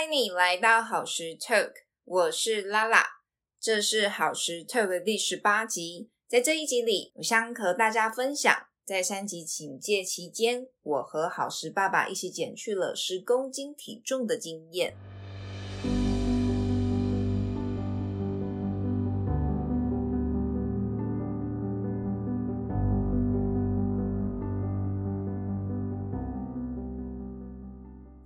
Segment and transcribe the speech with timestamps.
[0.00, 1.72] 欢迎你来到好时 Talk，
[2.06, 3.04] 我是拉拉，
[3.60, 6.08] 这是好时 Talk 的第十八集。
[6.26, 8.50] 在这一集里，我想和大家分享，
[8.82, 14.96] 在三级警戒期间，我和好时爸爸一起减去了十公斤体重的经验。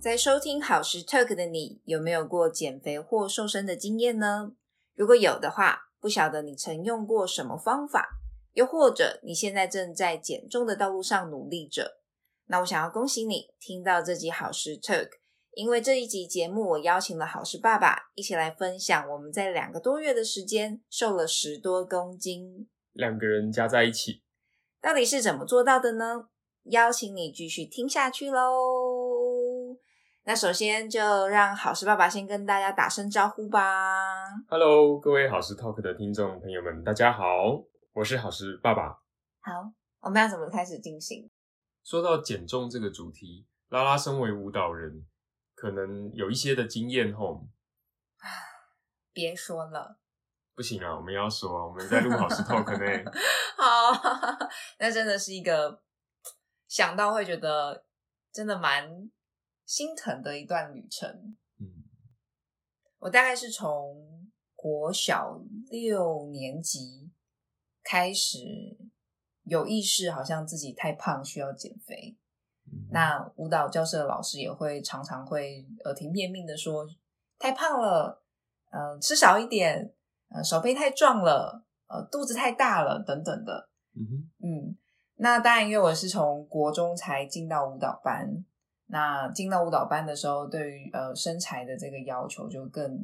[0.05, 4.51] 在收听好时 Talk 的你，有没有过减肥或瘦身的经验呢？
[4.93, 8.09] 如果有的话，不晓得你曾用过什么方法，
[8.53, 12.03] 又或者你现在正在减重的道路上努力着。
[12.45, 15.09] 那我想要恭喜你听到这集好时 Talk，
[15.55, 24.21] 因为这一集节目我邀请了好时爸爸一起来分享我们在两个多月的时间瘦了十多公斤，两个人加在一起
[24.79, 26.27] 到底是怎么做到的呢？
[26.65, 28.74] 邀请你继续听下去喽。
[30.27, 34.25] 那首先就让好事爸爸先跟大家打声招呼吧。
[34.49, 39.03] Hello，各位好事 Talk 的听众朋友们，大家好，我是好事爸爸。
[39.41, 41.29] 好，我们要怎么开始进行？
[41.83, 45.05] 说到减重这个主题，拉拉身为舞蹈人，
[45.53, 47.45] 可能有一些的经验吼。
[49.13, 49.99] 别说了，
[50.55, 53.11] 不行啊，我们要说，我们在录好事 Talk 呢。
[53.55, 53.93] 好，
[54.79, 55.83] 那真的是一个
[56.67, 57.85] 想到会觉得
[58.33, 59.11] 真的蛮。
[59.65, 61.09] 心疼的一段旅程。
[61.59, 61.83] 嗯，
[62.99, 67.11] 我大概是从国小六年级
[67.83, 68.37] 开始
[69.43, 72.17] 有意识，好像自己太胖需要减肥。
[72.89, 76.87] 那舞蹈教室的老师也会常常会耳提面命的说
[77.37, 78.23] ：“太胖了，
[78.71, 79.93] 呃，吃少一点，
[80.29, 84.77] 呃，手背太壮了，呃，肚子太大了，等等的。”嗯嗯，
[85.15, 88.43] 那当然，因为我是从国中才进到舞蹈班。
[88.87, 92.95] 那进到舞蹈班的时候，对于呃身材的这个要求就更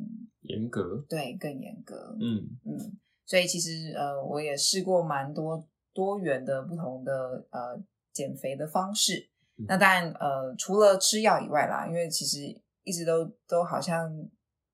[0.42, 2.16] 严格，对，更严格。
[2.20, 2.78] 嗯嗯，
[3.26, 7.14] 所以其实呃我也试过蛮多多元的不同的
[7.50, 7.82] 呃
[8.14, 9.28] 减肥的方式。
[9.68, 12.40] 那当然呃除了吃药以外啦，因为其实
[12.84, 14.12] 一直都都好像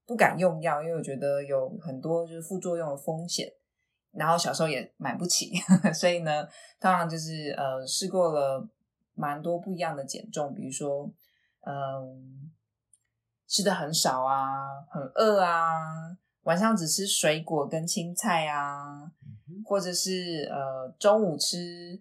[0.05, 3.47] 不敢用药，因为我觉得有很多就是副作用的风险。
[4.11, 5.51] 然后小时候也买不起，
[5.93, 6.47] 所以呢，
[6.79, 8.67] 当然就是呃试过了。
[9.17, 11.11] 蛮多不一样的减重，比如说，
[11.65, 12.51] 嗯，
[13.47, 19.11] 吃的很少啊，很饿啊，晚上只吃水果跟青菜啊，
[19.65, 21.99] 或者是呃中午吃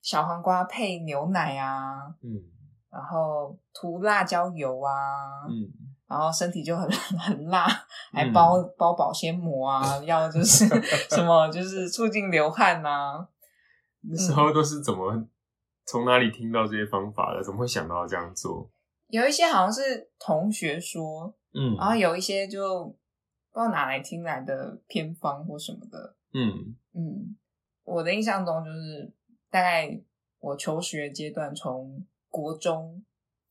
[0.00, 2.42] 小黄瓜配牛奶啊，嗯，
[2.90, 5.68] 然后涂辣椒油啊，嗯，
[6.08, 7.66] 然后身体就很 很辣，
[8.12, 10.66] 还包包保鲜膜啊，要就是
[11.10, 13.28] 什么就是促进流汗呐，
[14.08, 15.28] 那时候都是怎么？
[15.90, 17.42] 从哪里听到这些方法的？
[17.42, 18.70] 怎么会想到这样做？
[19.08, 27.36] 有一些好像是同学说，嗯，然后有一些就不知道哪来听来的偏方或什么的，嗯嗯。
[27.82, 29.12] 我的印象中就是
[29.50, 30.00] 大概
[30.38, 33.04] 我求学阶段，从国中，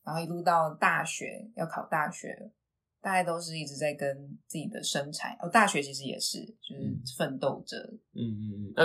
[0.06, 2.54] 然后一路到大学要考大学，
[3.02, 5.38] 大概都是一直在跟自己的身材。
[5.42, 7.76] 哦，大学其实也是，就是奋斗着。
[8.14, 8.74] 嗯嗯嗯。
[8.78, 8.84] 那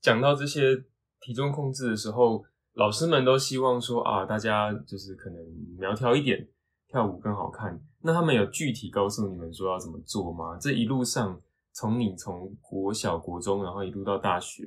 [0.00, 0.76] 讲到这些
[1.20, 2.44] 体重控制的时候。
[2.74, 5.38] 老师们都希望说啊，大家就是可能
[5.78, 6.48] 苗条一点，
[6.88, 7.78] 跳舞更好看。
[8.00, 10.56] 那他们有具体告诉你们说要怎么做吗？
[10.58, 11.40] 这一路上，
[11.72, 14.66] 从你从国小、国中，然后一路到大学，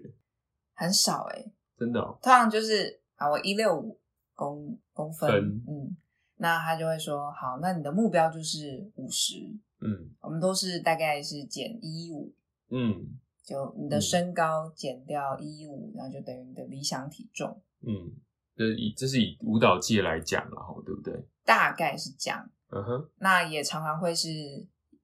[0.76, 2.00] 很少哎，真的。
[2.22, 4.00] 通常就是啊，我一六五
[4.36, 5.30] 公公分，
[5.68, 5.98] 嗯，
[6.38, 9.34] 那他就会说好，那你的目标就是五十，
[9.82, 12.32] 嗯，我们都是大概是减一五，
[12.70, 17.62] 嗯，就你的身高减掉一五，然后就等于你的理想体重。
[17.86, 18.12] 嗯，
[18.56, 21.14] 这以这是以舞蹈界来讲，然后对不对？
[21.44, 22.50] 大概是这样。
[22.70, 24.28] 嗯哼，那也常常会是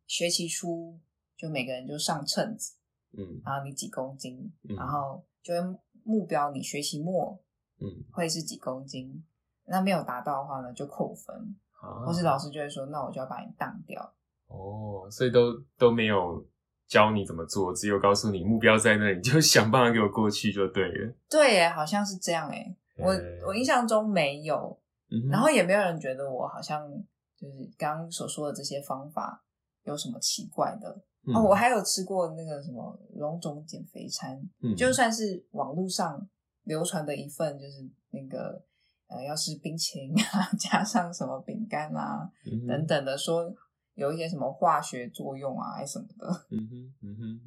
[0.07, 0.99] 学期初
[1.37, 2.75] 就每个人就上秤子，
[3.17, 7.39] 嗯，然后你几公斤，然后就会目标你学期末，
[7.79, 9.23] 嗯，会是几公斤？
[9.65, 11.55] 那没有达到的话呢，就扣分，
[12.05, 14.13] 或是老师就会说，那我就要把你当掉。
[14.47, 16.45] 哦，所以都都没有。
[16.91, 21.13] 教你怎么做，只有告诉你目标在那里，就想办法给我过去就对了。
[21.29, 23.15] 对，耶，好像是这样，哎，我
[23.47, 24.77] 我印象中没有，
[25.31, 26.85] 然后也没有人觉得我好像
[27.37, 29.41] 就是刚刚所说的这些方法
[29.85, 31.01] 有什么奇怪的。
[31.33, 34.37] 哦，我还有吃过那个什么龙种减肥餐，
[34.75, 36.27] 就算是网络上
[36.63, 38.61] 流传的一份，就是那个
[39.07, 42.29] 呃，要是冰淇淋啊， 加上什么饼干啊
[42.67, 43.55] 等等的说。
[44.01, 46.27] 有一些什么化学作用啊，还是什么的？
[46.51, 47.39] 嗯哼，嗯哼，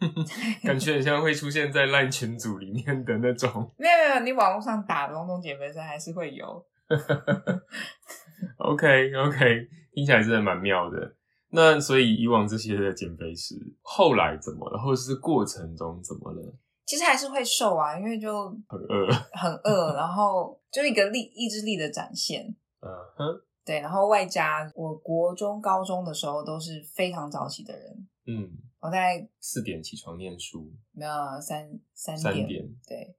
[0.00, 3.70] 嗯哼，感觉很像会出现在烂群组里面的那种。
[3.76, 6.64] 没有没有，你网络上打龙种减肥餐还是会有。
[8.58, 11.14] OK OK，听起来真的蛮妙的。
[11.50, 16.54] 那所以以往这些的减肥是后来怎么了，或者是过程中怎么了？
[16.86, 22.42] 其实还是会瘦啊，因为就很饿，很饿，然后就一个力意志力的展现。
[22.80, 28.08] 嗯哼，对，然后外加我国中、高中的时候都是非常早起的人。
[28.26, 28.50] 嗯，
[28.80, 33.16] 我在四点起床念书，没有三三三点，对，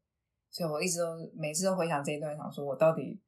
[0.50, 3.22] 所以我一直都每次都回想这一段，想说我到底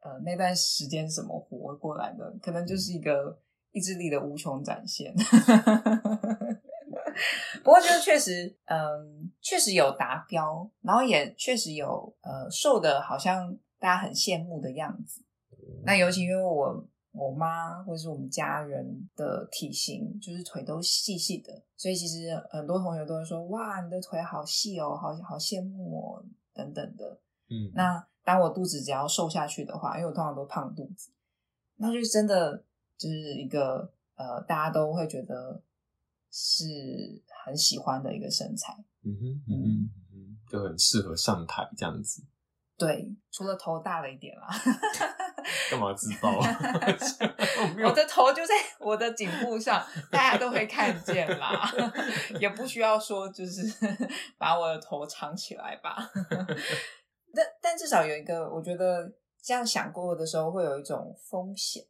[0.00, 2.36] 呃那段时间怎么活过来的？
[2.42, 3.40] 可能就是一个
[3.72, 5.14] 意志力的无穷展现。
[7.64, 15.24] 不过就是确实，嗯，确实有达标，然后也确实有呃瘦的，好像大家很羡慕的样子。
[15.84, 27.18] 那尤其因为我我妈或者是我们家人的体型，就是腿都细细的，所以其实很多同学都会说：“哇，你的腿好细哦，好好羡慕哦，等等的。”
[27.48, 31.10] 嗯，那当我肚子只要瘦下去的话，因为我通常都胖肚子，
[31.76, 32.64] 那就真的
[32.98, 35.62] 就是一个呃，大家都会觉得
[36.30, 38.76] 是很喜欢的一个身材。
[39.04, 42.22] 嗯哼，嗯哼，就很适合上台这样子。
[42.76, 44.48] 对，除了头大了一点啦。
[45.70, 46.38] 干嘛自爆？
[47.84, 51.70] 我的头就在我的颈部上，大家都会看见啦，
[52.40, 53.62] 也不需要说就是
[54.38, 56.10] 把我的头藏起来吧。
[57.34, 59.12] 但但至少有一个，我觉得
[59.42, 61.84] 这样想过的时候，会有一种风险，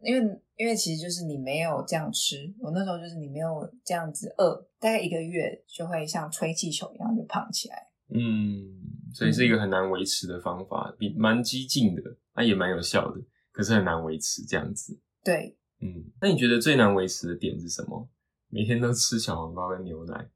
[0.00, 7.88] 因为因为其实就是你没有这样吃，我那时候就是你没有这样子饿，大概一个月就会像吹气球一样就胖起来。
[8.14, 8.81] 嗯，
[9.14, 12.02] 所以是一个很难维持的方法，比蛮激进的，
[12.34, 13.20] 那也蛮有效的，
[13.52, 14.98] 可是很难维持这样子。
[15.24, 18.08] 对，嗯，那你觉得最难维持的点是什么？
[18.48, 20.30] 每天都吃小黄瓜跟牛奶，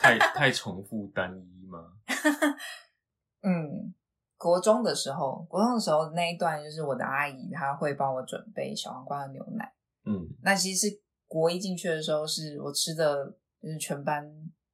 [0.00, 1.92] 太 太重复单一吗？
[3.42, 3.94] 嗯，
[4.36, 9.72] 国中的时候，国中的时候那一段就是我的阿姨，她会帮我准备小黄瓜的牛奶。
[10.04, 10.86] 嗯，那其实
[11.26, 14.24] 国一进去的时候，是我吃的，就是全班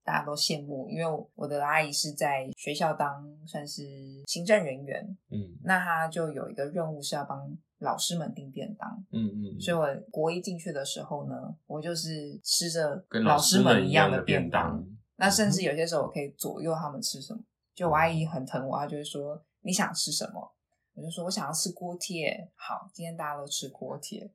[0.03, 1.05] 大家都羡慕，因为
[1.35, 3.83] 我的阿姨是在学校当算是
[4.27, 9.05] 行政人员，嗯那她就有一个任务是要帮老师们订便当。
[9.13, 11.35] 嗯嗯，所以我国一进去的时候呢，
[11.67, 14.85] 我就是吃着跟老师们一样的样便当。
[15.17, 17.41] 那甚至有些时候我可以左右他们吃什么。
[17.75, 20.53] 就我阿姨很疼我，她就会说你想吃什么，
[20.95, 22.51] 我就说我想要吃锅贴。
[22.55, 24.31] 好，今天大家都吃锅贴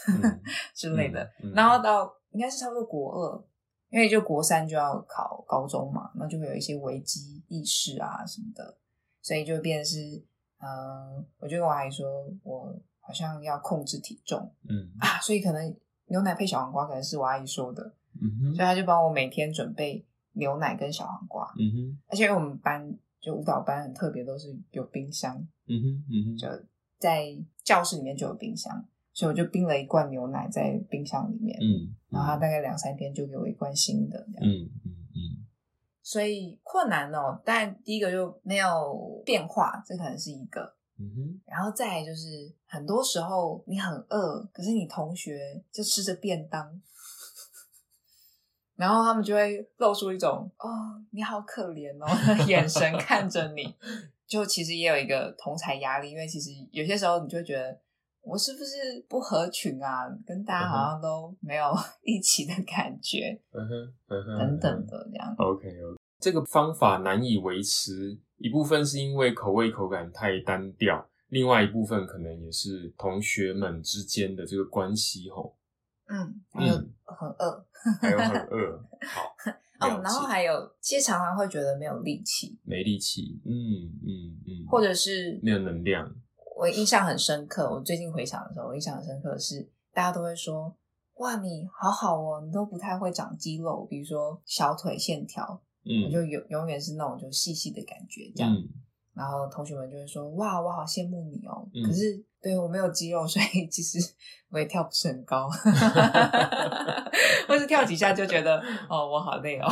[0.74, 1.30] 之类的。
[1.54, 3.44] 然后到应该是差不多国二，
[3.92, 8.76] 因为就国三就要考高中嘛，那就会有一些危机意识啊什么的，
[9.20, 10.24] 所以就变成是，
[10.58, 12.06] 嗯，我就跟我阿姨说，
[12.42, 20.04] 我好像要控制体重，嗯啊，所以可能牛奶配小黄瓜可能是我阿姨说的，嗯哼，所以她就帮我每天准备。
[20.34, 22.90] 牛奶跟小黄瓜，嗯哼，而且我们班
[23.20, 25.36] 就舞蹈班很特别，都是有冰箱，
[25.66, 26.48] 嗯哼，嗯哼，就
[26.98, 35.18] 在教室里面就有冰箱，所以我就冰了一罐牛奶在冰箱里面，嗯，然后他大概两三天就给我一罐新的，这样，嗯嗯嗯，
[36.02, 46.80] 所以困难哦，但第一个就没有变化，这可能是一个，嗯哼，然后再来就是很多时候你很饿，可是你同学就吃着便当。
[48.74, 50.68] 然后他们就会露出一种“哦，
[51.10, 53.72] 你好可怜哦” 的眼神看着你，
[54.26, 57.78] 就其实也有一个同才压力，因为其实有些时候你就会觉得
[58.22, 61.64] 我是不是不合群啊，跟大家好像都没有
[62.02, 65.34] 一起的感觉，嗯哼，嗯哼，等等的这样。
[65.38, 65.68] OK
[66.20, 75.56] 这个方法难以维持，一部分是因为口味口感太单调，另外一部分可能也是同学们之间的这个关系吼。
[76.06, 76.74] 嗯，还有
[77.04, 77.66] 很饿，
[78.00, 78.78] 还有很饿，
[79.80, 86.14] 好哦，然后还有，其实常常会觉得没有力气，没力气，嗯嗯嗯，或者是没有能量。
[86.62, 90.72] 我印象很深刻，我最近回想的时候，我印象很深刻的是，大家都会说
[91.18, 98.56] ：“哇，你好好哦，你都不太会长肌肉，比如说小腿线条，嗯，我就永永远是那种就细细的感觉这样。”
[99.12, 101.68] 然后同学们就会说：“哇，我好羡慕你哦。
[101.74, 103.98] 嗯”可是对我没有肌肉，所以其实
[104.48, 105.50] 我也跳不是很高，
[107.48, 109.68] 或是跳几下就觉得哦，我好累哦。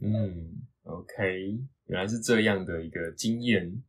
[0.00, 3.82] 嗯，OK，原来是这样的一个经验。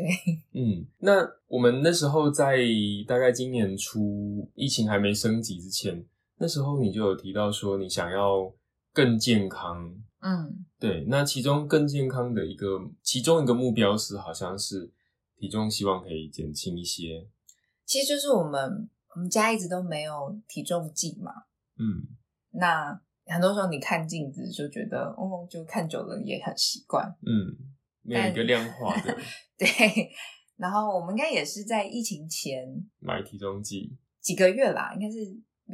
[0.00, 0.08] 对，
[0.58, 2.58] 嗯，那我们那时候在
[3.06, 6.04] 大概今年初疫情还没升级之前，
[6.38, 8.52] 那时候你就有提到说你想要
[8.92, 9.94] 更健康。
[10.22, 14.90] 嗯，对，那其中更健康的一个其中一个目标是，好像是
[15.36, 17.26] 体重希望可以减轻一些。
[17.86, 21.32] 其实就是我们我们家一直都没有体重计嘛。
[21.78, 22.06] 嗯，
[22.52, 27.06] 那很多时候你看镜子就觉得，哦，就看久了也很习惯。
[27.22, 27.56] 嗯，
[28.14, 29.16] 没有一个量化的。
[29.56, 29.68] 对，
[30.56, 32.64] 然后我们应该也是在疫情前
[32.98, 35.18] 买体重计，几个月啦，应该是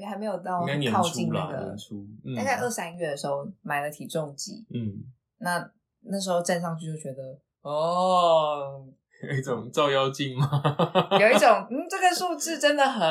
[0.05, 0.61] 还没有到
[0.93, 4.67] 靠，近那个年，初，嗯大概二三月的时候买了体重计。
[4.75, 5.03] 嗯，
[5.39, 5.71] 那
[6.03, 7.23] 那时候站上去就觉得，
[7.63, 8.87] 哦，
[9.29, 10.49] 有一种照妖镜吗？
[11.19, 13.03] 有一种嗯，这个数字真的很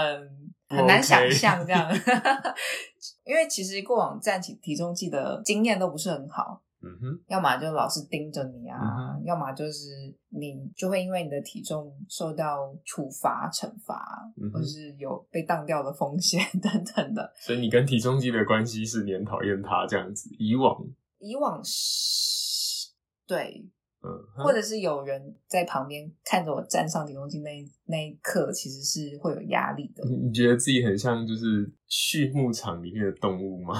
[0.69, 1.91] 很难想象这样，
[3.25, 8.77] 因为其实过往站起体重计的经验都不是很好，嗯哼，要么就老是盯着你啊，
[9.17, 17.33] 嗯要么就是你就会因为你的体重受到处罚、惩罚，嗯或是有被当掉的风险 等等的。
[17.41, 20.29] 所以你跟体重机的关系是你很讨厌它这样子。
[20.37, 20.85] 以往，
[21.17, 22.91] 以往是
[23.27, 23.65] 对，
[24.03, 30.03] 嗯，或者是有人在旁边看着我站上体重机那一那一刻，其实是会有压力的。
[30.07, 33.73] 你你觉得自己很像就是畜牧场里面的动物吗？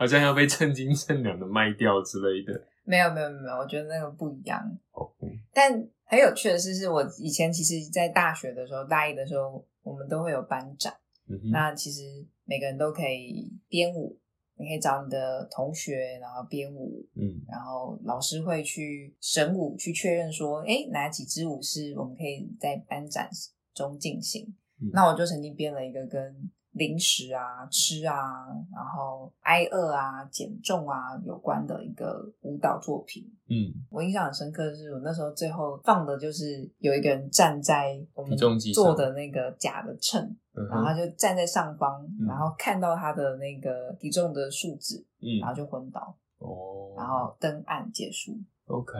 [0.00, 2.58] 好像要被称斤称两的卖掉之类的。
[2.84, 4.58] 没有没有没有，我觉得那个不一样。
[4.92, 5.70] 哦，嗯但
[6.04, 10.90] 很有趣的是，是我以前其实，在大学的时候，大一的时候，我们都会有班长。
[11.28, 14.18] 嗯哼，那其实每个人都可以编舞，
[14.56, 23.28] 你可以找你的同学，然后编舞，嗯然后老师会去审舞，去确认说，哎，哪几支舞是我们可以在班展
[23.74, 24.46] 中进行。
[24.80, 33.24] 嗯那我就曾经编了一个跟零食啊、吃啊，然后挨饿啊、减重啊有关的一个舞蹈作品。
[33.48, 38.38] 嗯，我印象很深刻的是，我那时候最后放的就是有一个人站在我们
[38.72, 40.22] 做的那个假的秤，
[40.54, 48.38] 嗯然后他，就站在上方，嗯然后看到他的那个体重的数值，嗯然后就昏倒，哦，然后登岸结束。
[48.66, 48.92] OK，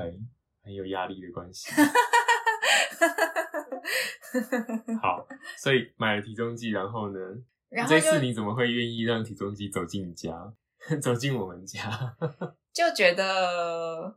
[0.64, 1.70] 很有压力的关系。
[5.00, 5.24] 好，
[5.56, 7.18] 所以买了体重计，然后呢？
[7.70, 10.52] 这然后这次你怎么会愿意让体重机走进你家，
[11.00, 12.16] 走进我们家？
[12.74, 14.14] 就觉得，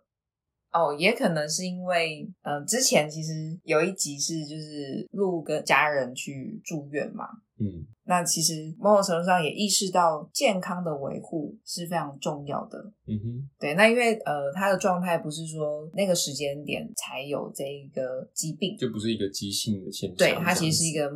[0.71, 3.31] 哦，也可能是因为，嗯、之前其实
[3.63, 7.25] 有一集是就是录跟家人去住院嘛，
[7.59, 12.77] 嗯那其实某种程度上也意识到健康的维护是非常重要的。
[13.07, 20.17] 嗯哼，对，那因为呃，他的状态不是说那个时间点才有这一个疾病，就不是一个急性的现象。
[20.17, 21.09] 对，它其实是一，个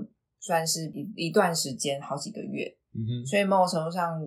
[0.47, 4.19] 算是一一段时间，好几个月，嗯哼，所以某种程度上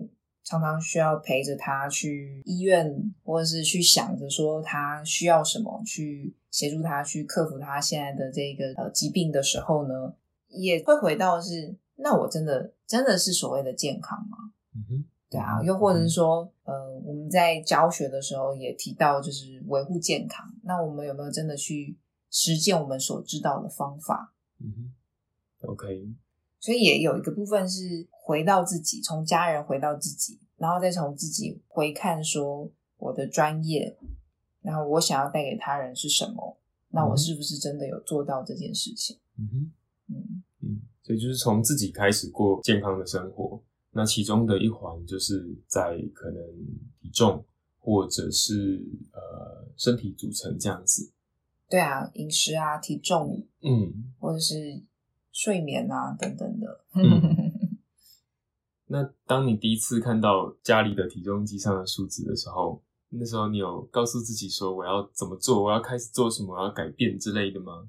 [0.45, 10.15] 常常需要陪着他去医院，或者是去想着说他需要什么，去协助他去克服他现在的这个呃疾病的时候呢，
[10.49, 14.37] 也会回到是，那我真的真的是所谓的健康吗？
[14.75, 20.47] 嗯哼，对啊，又或者是说，呃，我们在教学的时候也提到，就是维护健康。
[20.65, 21.99] 那我们有没有真的去
[22.31, 24.35] 实践我们所知道的方法？
[24.59, 24.95] 嗯哼
[25.63, 26.09] ，OK，
[26.59, 33.97] 所以也有一个部分是回到自己，从家人回到自己，然后再从自己回看说我的专业，
[34.63, 36.59] 然后我想要带给他人是什么？
[36.91, 39.19] 那我嗯是不是真的有做到这件事情？
[39.39, 39.73] 嗯哼。
[40.13, 43.63] 嗯，嗯，所以就是从自己开始过健康的生活。
[43.93, 46.43] 那其中的一环就是在可能
[47.01, 47.45] 体重
[47.79, 51.13] 或者是呃身体组成这样子。
[51.69, 54.83] 对啊，饮食啊、体重嗯，或者是
[55.33, 56.85] 睡眠啊等等的。
[56.95, 57.79] 嗯
[58.93, 67.89] 那当你第一次看到家里的体重机上的数字的时候，那时候你有告诉自己说我要怎么做，我要开始做什么，我要改变之类的吗？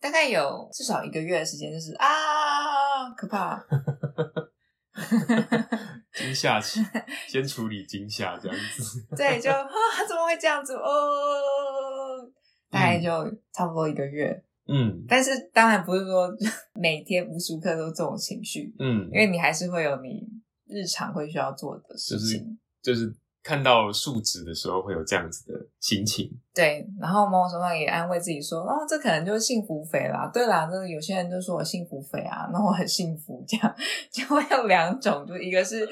[0.00, 3.64] 大概有至少一个月的时间，就是啊，可怕。
[6.12, 6.80] 惊吓期，
[7.28, 9.06] 先处理惊吓这样子。
[9.16, 9.66] 对，就啊，
[10.08, 10.74] 怎么会这样子？
[10.74, 12.30] 哦，
[12.70, 13.08] 大概就
[13.52, 14.44] 差不多一个月。
[14.66, 16.34] 嗯但是当然不是说
[16.74, 20.26] 每天无时无刻都这种情绪，嗯，因为你还是会有你
[20.66, 22.58] 日常会需要做的事就是情。
[22.82, 26.30] 就是看到数值的时候会有这样子的心情。
[26.54, 30.30] 对，然后某种程度上也安慰自己说，哦，这可能就是幸福肥啦。
[30.32, 33.74] 对啦，这个有些人就说我幸福肥啊，那我很幸福，这样
[34.10, 35.86] 就会有两种，就一个是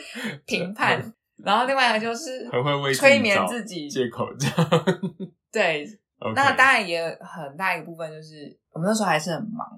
[0.47, 0.99] 评判，
[1.45, 3.88] 然后另外一个就是很会为催眠自己。
[3.88, 4.85] 借口这样。
[5.52, 5.87] 对
[6.35, 9.69] 那当然也很大一部分就是我们那时候还是很忙，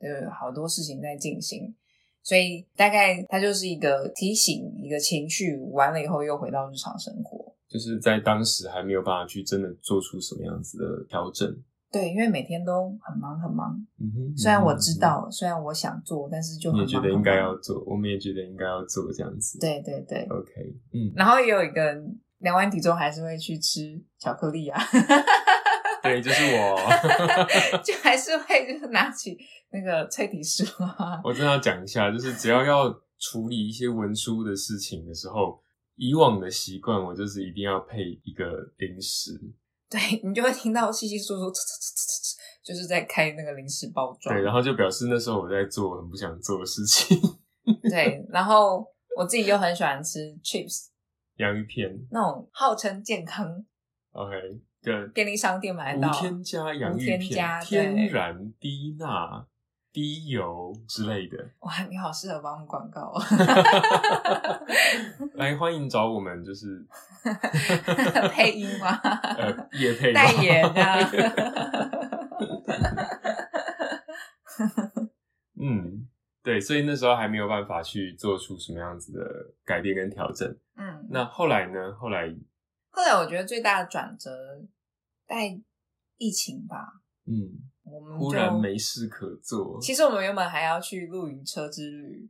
[0.00, 1.74] 有好多事情在进行，
[2.22, 7.54] 所以大概它就是一个提醒，一个情绪，完了以后又回到日常生活。
[7.68, 11.48] 就是在当时还没有办法去真的做出什么样子的调整。
[11.90, 19.58] 对，因为每天都很忙很忙，嗯哼，虽然我知嗯道，虽然我想做，但是就，很忙你也觉得应该要做，我们也觉得应该要做这样子。
[19.58, 20.52] 对对对，，OK，
[20.92, 24.80] 嗯，然后也有一个人量完体重还是会去吃巧克力啊，
[26.02, 26.76] 对，就是我。
[27.84, 29.36] 就还是会就是拿起
[29.70, 35.62] 那个脆皮酥啊， 我真的要讲一下，就是只要要处理一些文书的事情的时候，
[35.96, 38.44] 以往的习惯我就是一定要配一个
[38.78, 39.40] 零食。
[39.88, 41.52] 对你就会听到稀稀疏疏，
[42.64, 44.34] 就是在开那个零食包装。
[44.34, 47.18] 对，然后就表示那时候我在做很不想做的事情。
[47.90, 50.86] 对，然后我自己又很喜欢吃 chips
[51.36, 53.46] 洋芋片，那种号称健康。
[54.12, 54.32] OK，
[54.82, 59.46] 对，便利商店买得到，无添加洋芋片，无添加天然低钠、
[59.92, 61.36] 低油之类的。
[61.60, 63.22] 哇，你好适合帮我们广告哦。
[65.34, 66.84] 来，欢迎找我们，就是
[68.32, 68.88] 配音吗？
[69.38, 70.98] 呃，也配代言啊。
[75.60, 76.08] 嗯，
[76.42, 79.20] 对，所以那时候还没有办法去做出什么样子的
[79.64, 80.48] 改变跟调整。
[80.76, 81.92] 嗯，那后来呢？
[82.00, 82.26] 后来，
[82.92, 84.30] 后来我觉得最大的转折
[85.26, 85.60] 在
[86.18, 87.02] 疫情吧。
[87.24, 87.34] 嗯，
[87.84, 89.80] 我们忽然没事可做。
[89.80, 92.28] 其实我们原本还要去露营车之旅，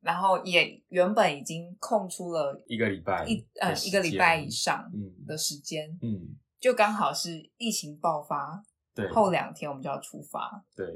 [0.00, 8.62] 然后也原本已经空出了一个礼拜一呃一个礼拜以上嗯的时间，嗯，就刚好是疫情爆发
[8.94, 10.86] 对，后两天我们就要出发，对，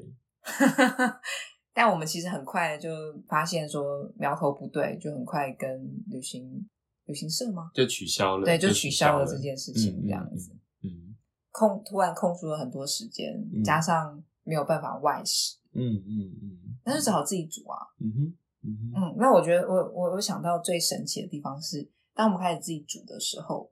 [1.73, 2.91] 但我们其实很快就
[3.27, 5.69] 发现说苗头不对，就很快跟
[6.11, 6.69] 旅行
[7.07, 7.71] 旅行社吗？
[7.75, 10.51] 就取消了，对，就就取消了了这件事情，嗯这样子。
[10.83, 11.17] 嗯
[11.51, 17.79] 空突然空出了很多时间，嗯加上没有办法外食，嗯嗯嗯那就只好自己煮啊。
[18.01, 23.71] 嗯哼嗯哼，嗯，那我觉得我我我想到最神奇的地方是，当我们开始自己煮的时候，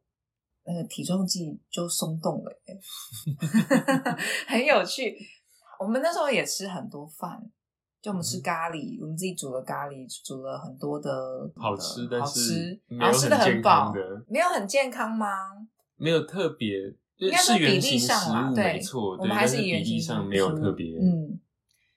[0.65, 2.81] 那个体重计就松动了耶，
[4.47, 5.17] 很有趣。
[5.81, 7.43] 我们那时候也吃很多饭，
[8.03, 15.27] 就我们吃嗯咖喱，我们自己煮了咖喱，煮了很多的好吃，的好但是吃，然后吃的很健饱，的，没有很健康吗？
[15.97, 21.41] 没有特别，就应该是比例上啦对没错，我们对还是以原但是比例型上没有特别，嗯，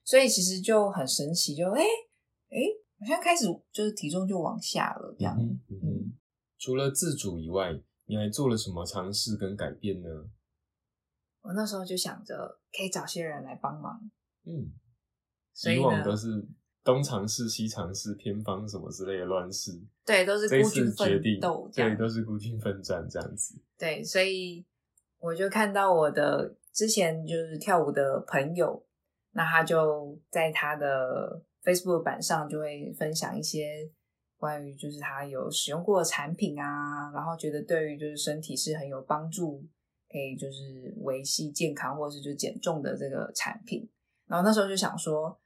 [0.04, 2.58] 所以其实就很神奇，就哎哎，
[3.00, 5.36] 好像开始就是体重就往下了，这样。
[5.40, 6.14] 嗯
[6.58, 10.08] 除了自主以外，你还做了什么尝试跟改变呢？
[11.42, 14.00] 我那时候就想着可以找些人来帮忙，
[14.46, 14.72] 嗯，
[15.56, 16.46] 所以以往都是
[16.84, 19.72] 东尝试西尝试偏方什么之类的乱试，
[20.06, 23.56] 对，都是孤军决定奋斗，对，都是孤军奋战这样子。
[23.78, 24.66] 对，所以
[25.18, 28.86] 我就看到我的之前就是跳舞的朋友，
[29.32, 33.90] 那他就在他的 Facebook 版上就会分享一些
[34.38, 39.66] 关于就是他有使用过的产品啊，然后觉得对于就是身体是很有帮助，
[40.12, 43.90] 可以就是维系健康或者是就减重的这个产品。
[44.28, 45.40] 然后那时候就想说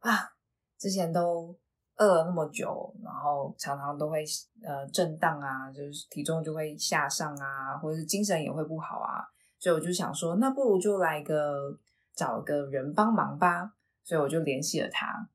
[0.00, 0.32] 啊，
[0.78, 1.56] 之前都
[1.96, 4.24] 饿了那么久，然后常常都会
[4.62, 9.24] 呃震荡啊，就是体重就会下上啊，或者是精神也会不好啊，
[9.58, 11.78] 所以我就想说，那不如就来个
[12.14, 13.72] 找个人帮忙吧，
[14.04, 15.28] 所以我就联系了他。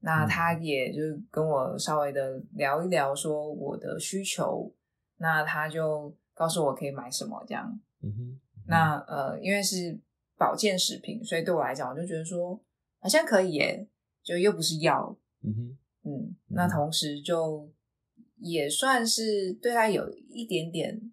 [0.00, 4.72] 那他也就是跟我稍微的聊一聊，说我的需求，
[5.16, 7.68] 那他就告诉我可以买什么这样。
[8.00, 10.00] 嗯哼，那呃，因为是
[10.36, 12.60] 保健食品，所以对我来讲，我就觉得说
[13.00, 13.88] 好像可以耶，
[14.22, 15.78] 就又不是药，嗯哼，
[16.10, 17.70] 嗯，那同时就
[18.36, 21.12] 也算是对他有一点点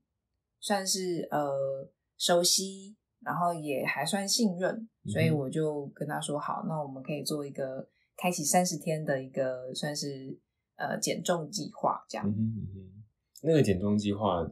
[0.60, 10.38] 算是呃熟悉，然后也还算信任，所以我就跟他说好，那我们可以做一个开启三十天的一个算是
[10.76, 12.28] 呃减重计划这样。
[12.28, 13.04] 嗯哼，嗯哼，
[13.44, 14.52] 那个减重计划的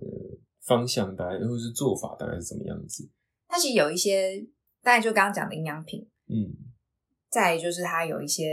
[0.61, 3.09] 方向大概或是做法大概是怎么样子？
[3.47, 4.39] 它其实有一些，
[4.81, 6.53] 大概就刚刚讲的营养品，嗯
[7.33, 8.45] 再就是他有一些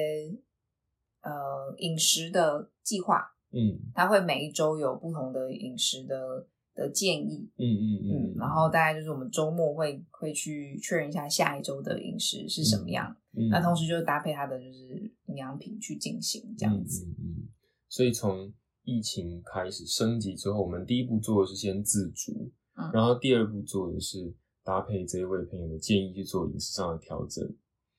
[1.21, 1.31] 呃
[1.77, 3.79] 饮食的计划，嗯。
[3.95, 13.51] 他会每一周有不同的饮食的的建议，嗯嗯嗯，然后大概就是我们周末会会去确认一下下一周的饮食是什么样，嗯。
[13.51, 13.61] 那。
[13.61, 17.05] 同时就是搭配他的就是营养品去进行这样子。
[17.05, 17.49] 嗯嗯嗯，
[17.91, 18.51] 所以从
[18.85, 22.91] 疫情开始升级之后，我们第一步做的是先自主，嗯。
[22.95, 27.45] 然后第二步做的是搭配这一位朋友的建议去做饮食上的调整。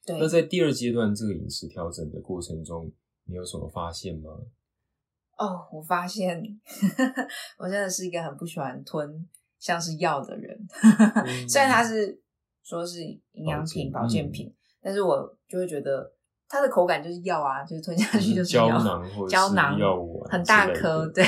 [0.05, 2.91] 对，那在第二阶段这个饮食调整的过程中，
[3.25, 4.31] 你有什么发现吗？
[5.37, 6.41] 哦，我发现
[7.57, 9.27] 我真的是一个很不喜欢吞
[9.59, 10.67] 像是药的人，
[11.25, 12.21] 嗯 虽然它是
[12.63, 16.11] 说是营养品、保健品，但是我就会觉得
[16.47, 21.23] 它的口感就是药啊，就是吞下去就是胶药囊或者胶囊药物很大颗，对，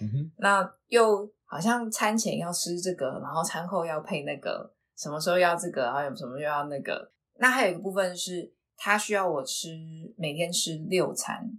[0.00, 7.12] 嗯，那又好像餐前要吃这个，然后餐后要配那个，什么时候要这个，然后有什么又要那个。
[7.38, 9.68] 那还有一个部分是，他需要我吃
[10.16, 11.58] 每天吃六餐。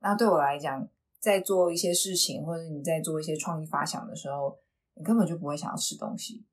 [0.00, 4.58] 那对我来讲，在做一些事情或者你在做一些创意发想的时候，
[4.94, 6.44] 你根本就不会想要吃东西，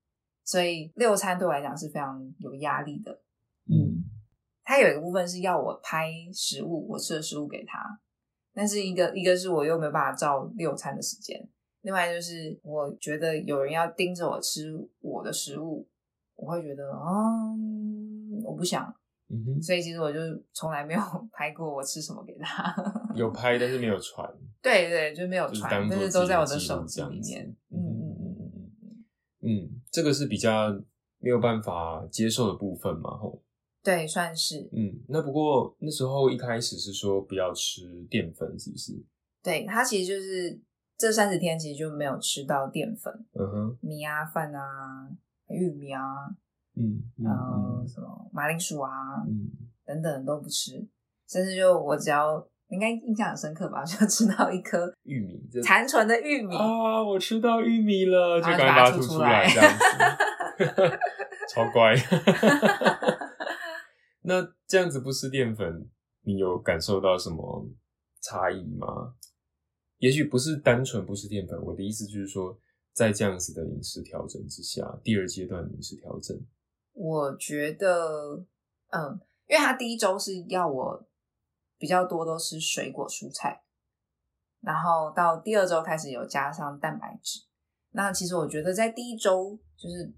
[0.44, 3.22] 所以六餐对我来讲是非常有压力的。
[3.70, 4.04] 嗯
[4.64, 8.00] 它有一个部分是要我拍食物，我吃的食物给他，
[8.54, 11.46] 但是一个一个是我又没有办法照六餐的时间，
[11.82, 15.90] 另外就是我觉得有人要盯着我吃我的食物，
[16.36, 16.90] 我会觉得，
[18.42, 18.94] 嗯，不想。
[19.34, 20.20] 嗯哼，所以其实我就
[20.54, 21.00] 从来没有
[21.32, 22.76] 拍过我吃什么给他。
[23.16, 24.30] 有拍，但是没有传。
[24.62, 27.46] 对对，就没有就是传，但是都在我的手机里面。
[27.70, 29.06] 嗯嗯嗯嗯嗯嗯
[29.42, 30.70] 嗯，嗯，这个是比较
[31.20, 33.42] 没有办法接受的部分嘛，吼。
[33.82, 39.02] 对，算是嗯，那不过那时候一开始是说不要吃淀粉，是不是？
[39.42, 39.66] 对。
[39.66, 40.60] 他其实就是
[40.98, 45.10] 这三十天其实就没有吃到淀粉，嗯哼，米啊、饭啊、
[45.48, 46.02] 玉米啊，
[46.76, 48.90] 嗯嗯呃，嗯什么马铃薯啊
[49.28, 49.50] 嗯，
[49.86, 50.88] 等等都不吃，
[51.28, 59.70] 甚至就我只要应该印象很深刻吧，就吃到一颗玉米这残存的玉米，啊，我吃到玉米了，就然后赶快把它吐就把它吐出来出来，这样
[60.90, 61.00] 子，
[61.54, 61.96] 超乖。
[64.24, 65.90] 那这样子不吃淀粉，
[66.22, 67.68] 你有感受到什么
[68.22, 69.16] 差异吗？
[69.98, 72.58] 也许不是单纯不吃淀粉，我的意思就是说，
[72.94, 76.40] 在这样子的饮食调整之下，第二阶段的饮食调整，
[76.94, 78.44] 我觉得，
[78.90, 81.08] 嗯，因为他第一周是要我
[81.78, 83.64] 比较多都吃水果蔬菜，
[84.60, 87.42] 然后到第二周开始有加上蛋白质。
[87.92, 90.14] 那其实我觉得在第一周就是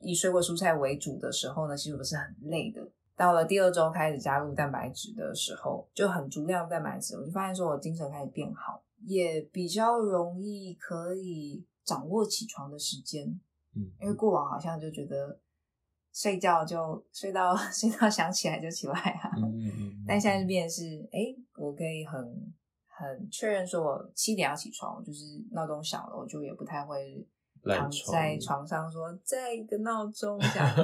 [0.00, 2.80] 以水果蔬菜为主的时候呢，其实我是很累的。
[3.16, 13.26] 到了第二周开始加入蛋白质的时候，就很足量蛋白质，我就发现说我精神开始变好，也比较容易可以掌握起床的时间。
[13.74, 15.38] 嗯，因为过往好像就觉得
[16.12, 22.20] 睡觉就睡到 睡到想起来就起来啊，嗯嗯嗯，但现在变成是，哎、我可以很
[22.88, 27.26] 很确认说我七点要起床，就是闹钟响了，我就也不太会
[27.64, 30.74] 躺在床上说再一个闹钟 这样。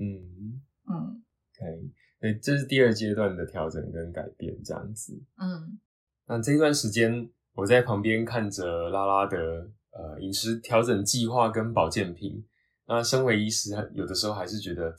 [0.00, 1.22] 嗯 嗯
[1.54, 5.22] ，OK，对，这是第二阶段的调整跟改变，这样子。
[5.38, 5.78] 嗯
[6.26, 9.36] 那这段时间，我在旁边看着拉拉的
[9.90, 12.42] 呃饮食调整计划跟保健品。
[12.86, 14.94] 那身为医师，有的时候还是觉得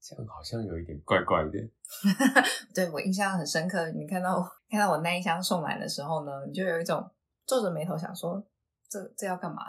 [0.00, 1.58] 这样好像有一点怪怪的。
[2.74, 3.90] 对我印象很深刻。
[3.92, 7.08] 你看到看到我那一箱送来的时候呢，你就有一种
[7.46, 8.44] 皱着眉头想说，
[8.88, 9.62] 这这要干嘛？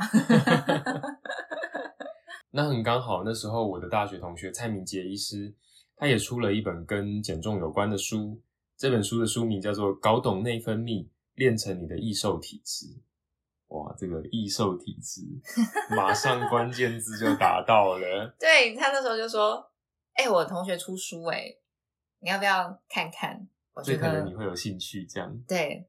[2.52, 5.54] 那很刚好，那时候我的大学同学蔡明杰医师，
[5.96, 8.42] 他也出了一本跟减重有关的书。
[8.78, 12.88] 这本书的书名叫做《搞懂内分泌，练成你的易瘦体质》。
[13.70, 15.22] 哇，这个易瘦体质，
[15.96, 18.34] 马上关键字就打到了。
[18.40, 19.66] 对他那时候就说
[20.16, 21.54] ：“哎、我同学出书哎、
[22.20, 25.38] 你要不要看看？”我觉得可能你会有兴趣这样。
[25.46, 25.86] 对，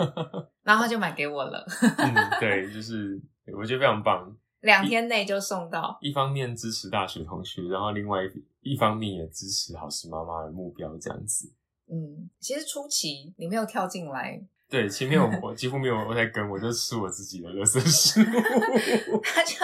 [0.62, 1.64] 然后他就买给我了，
[1.96, 3.18] 嗯， 对，就是
[3.56, 4.36] 我觉得非常棒。
[4.60, 5.96] 两天内就送到。
[6.02, 11.50] 一方面支持大学同学，然后另外一一方面也支持好事妈妈的目标，这样子。
[11.88, 14.40] 嗯，其实初期你没有跳进来，
[14.72, 19.20] 对，前面我 我几乎没有我在跟，我就吃我自己的垃圾食物。
[19.22, 19.56] 他就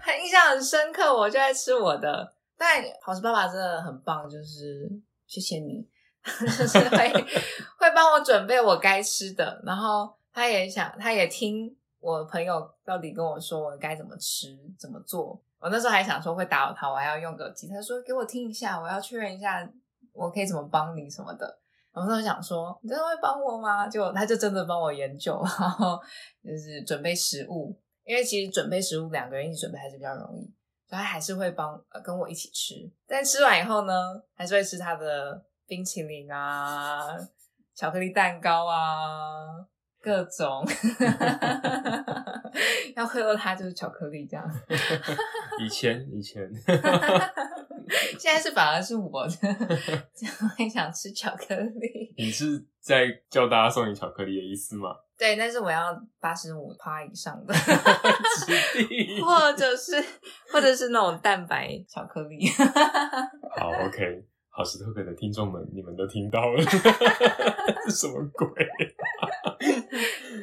[0.00, 2.32] 很印象很深刻，我就在吃我的。
[2.56, 4.88] 但好吃爸爸真的很棒，就是
[5.26, 5.84] 谢谢你，
[6.56, 7.12] 就是会
[7.76, 15.42] 会帮我准备我该吃的，然后他也想，他也听我朋友到底跟我说我该怎么吃，怎么做。
[15.58, 19.68] 我那时候还想说会打扰他，我还要用个机他说给我听一下，我要确认一下
[20.12, 21.58] 我可以怎么帮你什么的。
[21.96, 23.88] 我那时候想说你真的会帮我吗？
[23.88, 25.98] 结果他就真的帮我研究，然后
[26.44, 30.44] 就是准备食物，因为其实准备食物两个人一起准备还是比较容易，
[30.86, 32.74] 所以他还是会帮呃跟我一起吃。
[33.08, 33.92] 但吃完以后呢，
[34.34, 37.16] 还是会吃他的冰淇淋啊、
[37.74, 39.66] 巧克力蛋糕啊，
[40.02, 40.62] 各种。
[42.94, 44.46] 要贿赂他就是巧克力这样，
[45.62, 46.42] 以 前以前，
[48.18, 49.32] 现在是反而是我的，
[50.14, 52.12] 就会想吃巧克力。
[52.16, 54.90] 你是在叫大家送你巧克力的意思吗？
[55.18, 57.54] 对，但是我要八十五趴以上的，
[58.44, 59.92] 指定或者是
[60.52, 62.46] 或者是那种蛋白巧克力。
[63.56, 66.62] 好，OK，好石头哥的听众们，你们都听到了，
[67.86, 68.46] 这什么鬼？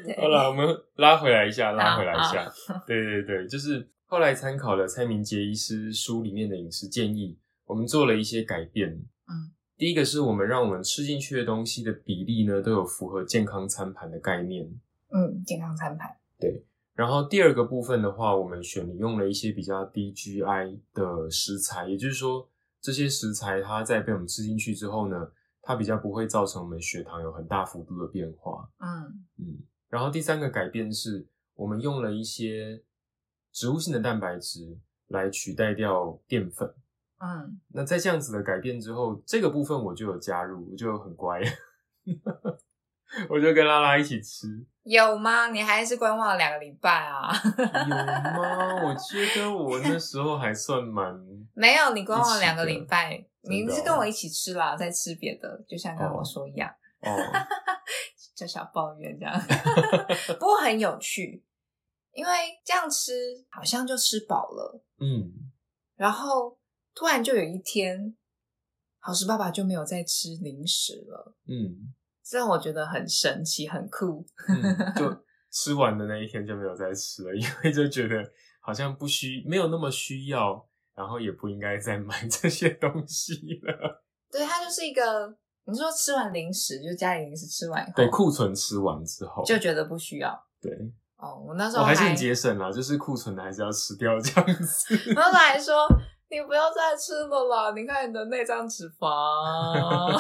[0.06, 2.52] 对好了，我们拉回来一下，拉回来一下。
[2.88, 8.92] 对对对，就是后来参考了蔡明杰医师书里面的饮食建议，我们做了一些改变。
[8.92, 14.72] 嗯，第一个是我们让我们吃进去的东西的比例呢，都有符合健康餐盘的概念。
[15.10, 16.16] 嗯，健康餐盘。
[16.40, 22.48] 对然后第二个部分的话，我们选用了一些比较低 GI 的食材，也就是说，
[22.80, 28.70] 这些食材它在被我们吃进去之后呢，它比较不会造成我们血糖有很大幅度的变化。
[28.78, 29.58] 嗯嗯，
[29.90, 32.80] 然后第三个改变是我们用了一些
[33.54, 36.68] 植物性的蛋白质来取代掉淀粉。
[37.20, 41.40] 嗯，那在这样子的改变之后，这个部分我就有加入，我就很乖，
[43.30, 44.48] 我就跟拉拉一起吃。
[44.84, 45.48] 有吗？
[45.48, 47.32] 你还是观望了两个礼拜啊？
[47.88, 48.84] 有吗？
[48.84, 51.18] 我觉得我那时候还算蛮
[51.56, 57.08] 没有，你观望两个礼拜，你是跟我一一起吃啦，在吃别的，就像刚刚我说一样，哦，
[58.36, 59.40] 就小抱怨这样。
[60.38, 61.42] 不过很有趣，
[62.14, 62.32] 因为
[62.64, 63.12] 这样吃
[63.50, 65.52] 好像就吃饱了，嗯，
[65.96, 66.58] 然后
[66.96, 68.16] 突然就有一天，
[69.00, 74.26] 好食爸爸就没有再吃零食了，嗯这让我觉得很神奇，很酷。
[74.48, 78.24] 嗯，就 吃完的那一天就没有再吃了，因为就觉得
[78.62, 84.04] 好像不需没有那么需要，然后也不应该再买 这些东西了。
[84.32, 90.48] 对，它就是一个，你说吃完零食，就家里零食吃完以后，对，库存吃完之后，就觉得不需要。
[90.62, 90.72] 对，
[91.24, 94.94] 哦，我那时候我还是很节省啦，就是库存的还是要吃掉这样子。
[95.14, 95.88] 然后他还说，
[96.30, 99.08] 你不要再吃了啦，你看你的内脏脂肪。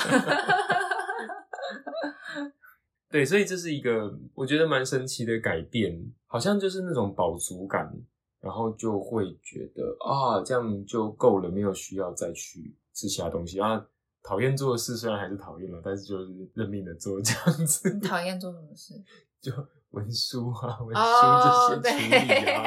[3.12, 5.94] 对，所以这是一个我觉得蛮神奇的改变，
[6.26, 7.94] 好像就是那种饱足感，
[8.40, 13.86] 然后就会觉得啊，这样就够了，没有需要再去吃其他东西啊。
[14.24, 18.94] 讨厌做的事虽然还是讨厌了，但是就是认命的做这样子你，讨厌做什么事？
[19.42, 19.52] 就
[19.94, 22.62] 文书啊、文哦，书这些处理啊，，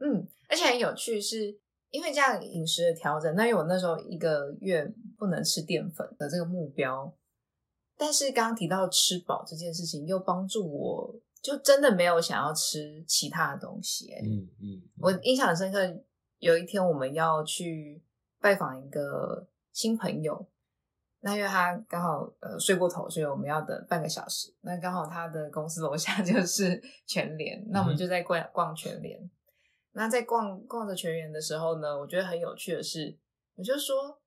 [0.00, 1.58] 嗯，而且很有趣是，
[1.90, 7.12] 因为这样饮食的调整，那因为我那时候一个月不能吃淀粉的这个目标，
[7.96, 14.20] 但是刚刚提到吃饱这件事情，又帮助我，就真的没有想要吃其他的东西、欸。
[14.24, 15.78] 嗯嗯，我印象很深刻，
[16.38, 18.02] 有一天我们要去
[18.40, 20.48] 拜访一个新朋友，
[21.22, 24.54] 那因为他刚好呃睡过头，所以我们要等半个小时。
[24.62, 29.30] 那刚好他的公司楼下 就是全联，那我们就在逛逛全联。
[29.92, 33.18] 那在逛逛着全联的时候呢，我觉得很有趣的是，
[33.56, 34.20] 我就说：“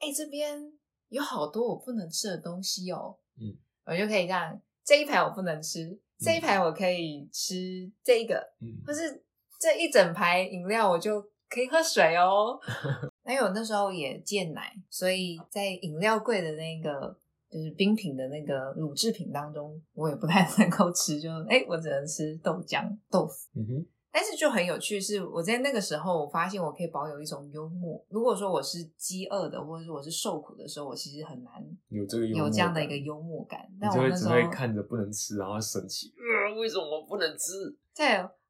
[0.00, 0.72] 哎、这边
[1.08, 7.54] 有好多我不能吃的东西哦。”嗯，我就可以让这一排我不能吃，这一排我可以吃
[8.02, 9.22] 这一个，嗯或是
[9.60, 12.58] 这一整排饮料我就可以喝水哦。
[13.26, 17.18] 那因为我那时候也戒奶，所以在饮料柜的那个
[17.50, 23.34] 就是冰品的那个乳制品当中，我也不太能够吃，就哎、我只能吃豆浆、豆腐。
[23.56, 28.00] 嗯哼，但是就很有趣，是我在那个时候，我发现我可以保有一种幽默。
[28.08, 31.52] 如果说我是饥饿的，或者是我是受苦的时候，我其实很难
[31.88, 33.66] 有这个有这样的一感个幽默感。
[33.72, 37.76] 你但我那时候看着不能吃，然后生气，呃，为什么我不能吃？
[37.94, 38.06] 对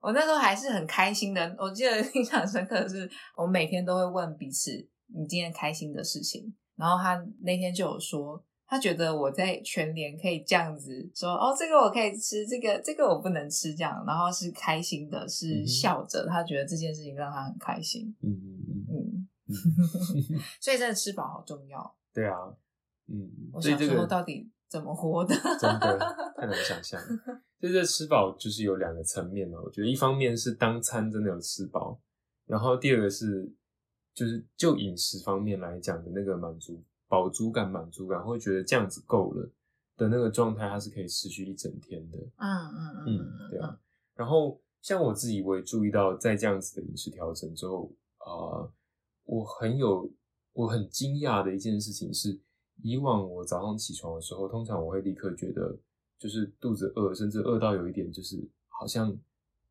[0.06, 1.56] 我那时候还是很开心的。
[1.58, 4.70] 我记得印象深刻的是，我每天都会问彼此
[5.08, 6.54] 你今天开心的事情。
[6.76, 18.14] 然后他那天就有说，他觉得我在全联可以这样子说，哦，这个我可以吃，这个这个我不能吃，这样，然后是开心的，嗯是笑着，他觉得这件事情让他很开心。
[18.22, 21.96] 嗯嗯嗯嗯，嗯， 所以真的吃饱好重要。
[22.14, 22.36] 对啊，
[23.08, 25.34] 嗯，我小时候所以这个到底怎么活的？
[25.60, 25.98] 真的
[26.36, 27.08] 太难想象了。
[27.60, 29.58] 所以这吃饱就是有两个层面嘛。
[29.64, 32.00] 我觉得一方面是当餐真的有吃饱，
[32.46, 33.50] 然后第二个是
[34.14, 39.50] 就是就饮食方面来讲的那个满足、饱足感、满足感，会觉得这样子够了
[39.96, 42.18] 的那个状态，它是可以持续一整天的。
[42.36, 43.78] 嗯嗯嗯，对啊。
[44.14, 48.68] 然后像我自己，我也注意到，在这样子的饮食调整之后，啊，
[49.24, 50.10] 我很有
[50.52, 52.38] 我很惊讶的一件事情是，
[52.82, 55.76] 以往我早上起床的时候，通常我会立刻觉得
[56.18, 58.36] 就是肚子饿，甚至饿到有一点就是
[58.68, 59.10] 好像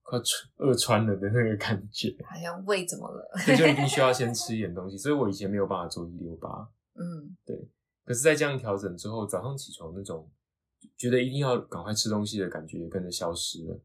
[0.03, 3.27] 快穿饿穿了的那个感觉，好像胃怎么了？
[3.45, 4.97] 对就一定需要先 吃一点东西。
[4.97, 7.55] 所以我以前没有办法做一六八，嗯对
[8.03, 10.29] 可是，在这样调整之后，早上起床那种
[10.95, 13.81] 觉得一定要赶快吃东西的感觉也跟着消失了。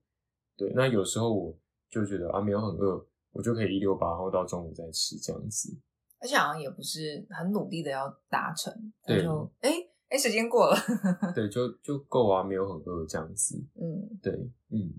[0.56, 3.02] 对，那有时候我就觉得啊，没有很饿，
[3.32, 5.74] 我就可以一六八，然后到中午再吃这样子。
[6.20, 8.72] 而且好像也不是很努力的要达成，
[9.06, 9.70] 对就哎
[10.08, 10.76] 哎时间过了，
[11.34, 13.56] 对，就就够啊，没有很饿这样子。
[13.74, 14.32] 嗯，对，
[14.68, 14.92] 嗯。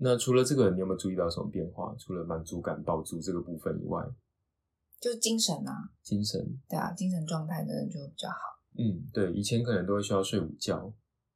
[0.00, 1.92] 那除了这个，你有没有注意到什么变化？
[1.98, 4.04] 除了满足感、饱足这个部分以外，
[5.00, 8.36] 就是精神啊，精神，对啊，精神状态真的就比较好。
[8.78, 10.92] 嗯，对，以前可能都会需要睡午觉，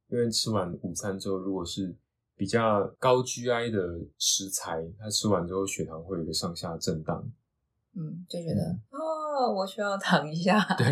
[0.07, 1.93] 因为吃完午餐之后，如果是
[2.37, 7.29] 比较高 GI 的食材，它吃完之后血糖会有一个上下震荡。
[7.95, 10.59] 嗯，就觉得、哦，我需要躺一下。
[10.75, 10.87] 对，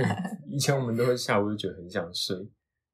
[0.48, 2.38] 以前我们都会下午就觉得很想睡，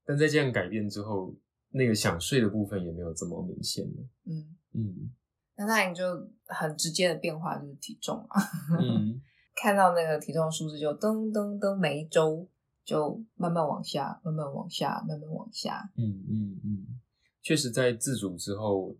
[0.06, 1.34] 但在这样改变之后，
[1.72, 4.08] 那个想睡的部分也没有这么明显了。
[4.26, 5.12] 嗯，嗯
[5.58, 6.04] 那那你就
[6.46, 8.42] 很直接的变化就是体重啊，
[8.80, 9.20] 嗯，
[9.56, 12.48] 看到那个体重数字就噔噔噔，每一周
[12.86, 15.90] 就慢慢往下，慢慢往下，慢慢往下。
[15.98, 17.00] 嗯嗯嗯，
[17.42, 18.96] 确实在自主之后，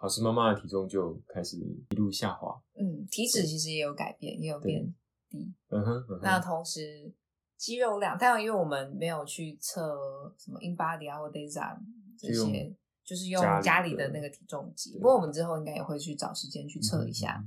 [0.00, 2.58] 好事妈妈的体重就开始一路下滑。
[2.74, 4.82] 嗯，体脂其实也有改变，也有变
[5.28, 5.54] 低。
[5.68, 7.12] 嗯哼，嗯哼那同时
[7.58, 11.78] 肌肉量，但因为我们没有去测什么 InBody 啊或 DAYSA
[12.18, 14.94] 这些，就是用家里的那个体重计。
[14.94, 17.44] 不过我们之后应该也会去找时间去测一下，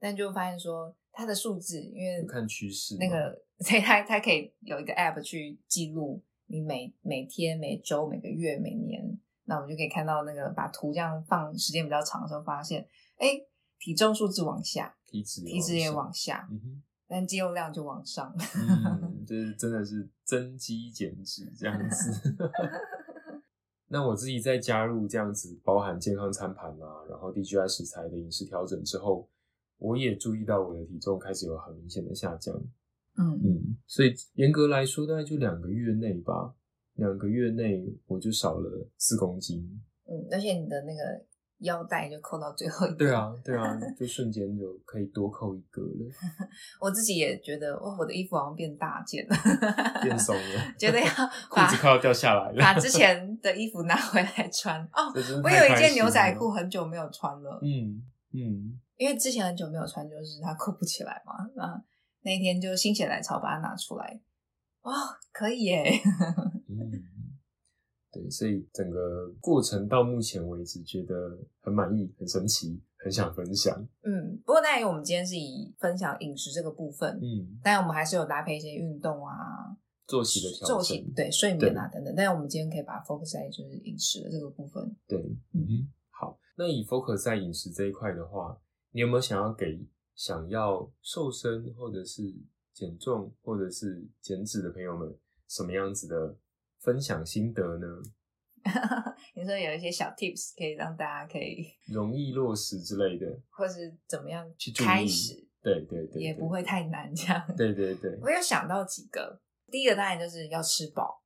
[0.00, 12.86] 但就发现说它的数字，因为看趋势，那个所以它它可以有一个 App 去记录你每每天、每周、每个月、每年，那我们就可以看到那个把图这样放时间比较长的时候，发现
[13.18, 13.28] 哎
[13.78, 16.46] 体重数字往下，体脂体脂也往下。
[16.50, 22.36] 嗯哼但肌肉量就往上，嗯， 就是真的是增肌减脂这样子。
[23.86, 29.28] 那我自己在加入这样子包含健康餐盘啊，然后 DGI 食材的饮食调整之后，
[29.78, 32.52] 我也注意到我的体重开始有很明显的下降。
[33.18, 36.55] 嗯嗯，所以严格来说，大概就两个月内吧，
[36.96, 39.62] 两个月内我就少了四公斤。
[40.06, 41.24] 嗯，而且你的那个。
[41.60, 46.06] 腰带就扣到最后一个，对啊，对啊， 就瞬间就可以多扣一个了。
[46.78, 49.34] 我自己也觉得，哇，我的衣服好像变大件了，
[50.02, 51.06] 变 松了，觉得要
[51.48, 54.78] 裤子快要掉下来了，把之前的衣服拿回来穿。
[54.92, 55.08] 哦，
[55.42, 58.04] 我有一件牛仔裤很久没有穿了，嗯
[58.34, 61.32] 嗯，因为之前很久没有穿，就是它扣不起来嘛。
[61.54, 61.82] 那
[62.20, 64.20] 那一天就心血来潮把它拿出来，
[64.82, 64.92] 哇，
[65.32, 65.90] 可以耶。
[68.12, 73.76] 对，所以整个过程到目前为止觉得很满意、很神奇，很想分享。
[74.04, 82.14] 嗯，不过那我们今天是以分享饮食这个部分，嗯，但我们还是有搭配一些运动啊、作息的调整，对睡眠啊等等。
[82.16, 84.96] 但我们今天可以把 focus 在就是饮食的这个部分。
[85.06, 85.18] 对，
[85.52, 86.38] 嗯哼，好。
[86.56, 88.58] 那以 focus 在饮食这一块的话，
[88.92, 92.22] 你有没有想要给想要瘦身或者是
[92.72, 95.14] 减重或者是减脂的朋友们
[95.48, 96.34] 什么样子的？
[96.86, 97.86] 分享心得呢？
[99.34, 105.34] 你说有一些小 tips 可以让大家可以 容易落实之类的， 或是怎么样去开始？
[105.60, 107.44] 对对对，也不会太难这样。
[107.56, 111.20] 对对对，我有想到几个，第一个当然就是要吃饱，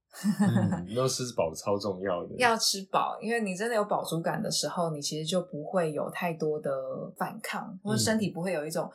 [0.94, 2.34] 要吃饱超重要的。
[2.38, 6.72] 要吃饱，因为你真的有饱足感的时候，你其实就不会有太多的
[7.18, 8.90] 反抗，或者身体不会有一种。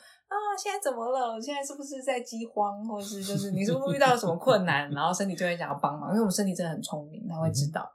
[0.56, 1.42] 啊，现在怎么了？
[1.42, 4.90] 现在是不是在饥荒，或是就是你是不是遇到了什么困难？
[4.96, 7.86] 然后身体就会想要帮忙，因为我们身体真的很聪明，他会知道。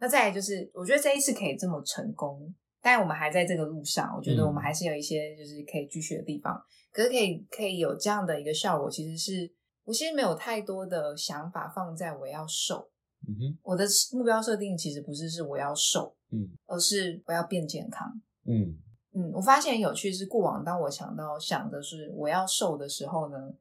[0.00, 4.12] 那再来就是，我觉得这一次可以这么成功，但我们还在这个路上。
[4.16, 6.60] 我觉得我们还是有一些就是可以继续的地方。
[6.92, 9.52] 可是可以可以有这样的一个效果，其实是
[9.84, 12.90] 我其实没有太多的想法放在我要瘦。
[13.26, 18.08] 嗯哼，我的目标设定其实不是是我要瘦，嗯，而是我要变健康。
[18.46, 18.78] 嗯。
[19.12, 23.54] 嗯，我发现很有趣是，过往当我想到想的是我要瘦的时候呢，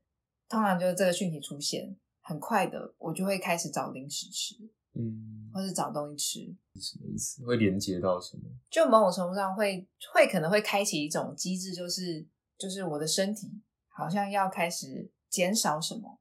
[0.49, 4.55] 通常就是这个讯息出现，很快的我就会开始找零食吃，
[4.93, 7.45] 嗯，或是找东西吃，什么意思？
[7.45, 8.43] 会连接到什么？
[8.69, 13.49] 就某种程度上会会可能会开启一种机制，就是就是我的身体
[13.88, 16.19] 好像要开始减少什么，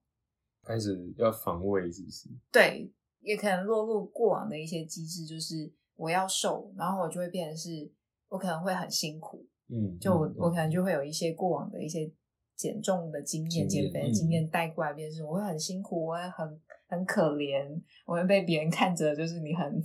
[0.62, 2.28] 开始要防卫，是不是？
[2.52, 7.92] 对，也可能落入过往的一些机制，就是我要瘦，然后我就会变成是。
[8.28, 12.10] 我可能会很辛苦，嗯，就我我可能就会有一些过往的一些
[12.56, 19.82] 减重的经验、减肥的经验带过来，变成我会很辛苦，我会很很可怜，我会被别人看着就是你很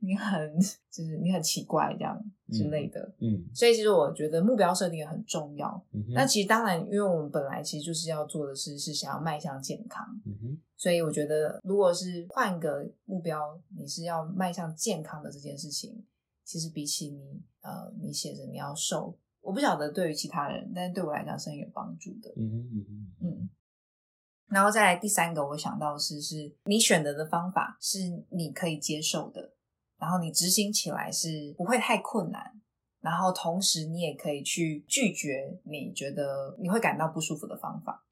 [0.00, 0.58] 你很
[0.90, 2.18] 就是你很奇怪这样
[2.52, 5.84] 之类的，嗯，所以其实我觉得目标设定也很重要。
[6.14, 16.04] 那其实当然，因为我们本来其实就是要做的事是想要迈向健康，嗯哼，所以我觉得如果是换个目标，你是要迈向健康的这件事情。
[16.46, 22.32] 其实比起你，呃，你写着你要瘦，我不晓得对于其他人，但是对我来讲是很有帮助的。
[22.36, 23.50] 嗯嗯嗯嗯。
[24.46, 27.98] 然后再来第三个，我想到的是，是你选择的方法是
[28.30, 29.54] 你可以接受的，
[29.98, 32.60] 然后你执行起来是不会太困难，
[33.00, 38.06] 然后同时你也可以去拒绝你觉得你会感到不舒服的方法。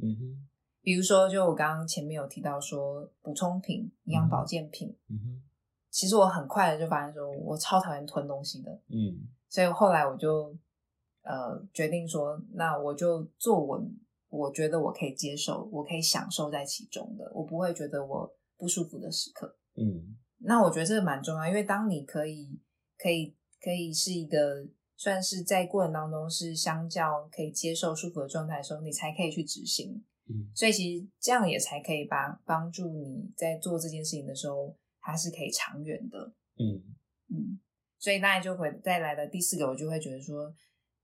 [0.00, 0.48] 嗯哼。
[0.82, 4.96] 比如说，就我刚刚前面有提到说，补充品、营养保健品。
[5.08, 5.42] 嗯哼。
[5.90, 10.56] 其实我很快的就发现，说我超讨厌吞东西的，嗯，所以后来我就
[11.22, 13.84] 呃决定说，那我就做我
[14.28, 22.60] 我觉得我可以接受，我可以享受在其中的，我不会觉得我不舒服的时刻，嗯，那我觉得这个蛮重要，因为当你可以
[22.96, 24.64] 可以可以是一个
[24.96, 34.72] 算是在过程当中是相较可以接受舒服的状态的时候，你才可以去执行，嗯，所以其实这样也才可以帮帮助你在做这件事情的时候。
[35.00, 36.82] 它是可以长远的，嗯
[37.28, 37.60] 嗯，
[37.98, 40.54] 所以当然就会再来的第四个，我就会觉得说，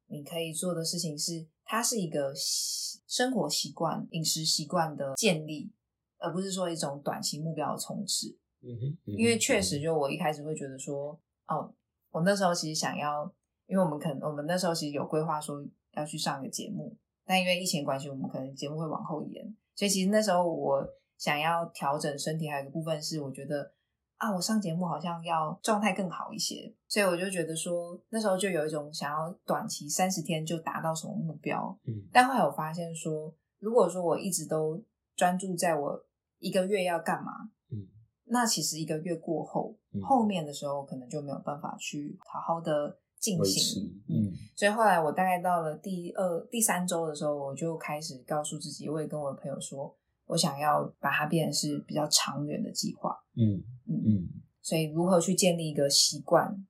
[0.07, 5.73] 你可以做的事情是，它是一个生活习惯、饮食习惯的建立，
[6.19, 8.37] 而不是说一种短期目标的冲刺。
[8.63, 11.73] 嗯哼，因为确实，就我一开始会觉得说，哦，
[12.11, 13.33] 我那时候其实想要，
[13.67, 19.57] 因为我们可能我们那时候其实有规划说要去上一个节目，但因为疫情关系，我们可能节目会往后延。
[19.75, 20.87] 所以其实那时候我
[21.17, 23.73] 想要调整身体，还有一个部分是我觉得
[24.19, 31.79] 啊，我上节目好像要状态更好一些，所以我就觉得说那时候就有一种想要短期三十天就达到什么目标。
[31.85, 34.83] 嗯但后来我发现说，如果说我一直都
[35.15, 36.03] 专注在我
[36.39, 37.31] 一个月要干嘛，
[37.71, 37.87] 嗯
[38.25, 44.03] 那其实一个月过后，嗯后面的时候可能就没有办法去好好的进行。
[44.09, 49.95] 嗯所以后来我大概到了第二、第三周的时候，我就开始告诉自己，我也跟我的朋友说，
[50.25, 53.15] 我想要把它变成是比较长远的计划。
[53.37, 54.29] 嗯嗯，嗯。
[54.61, 56.67] 所以如何去建立一个习惯，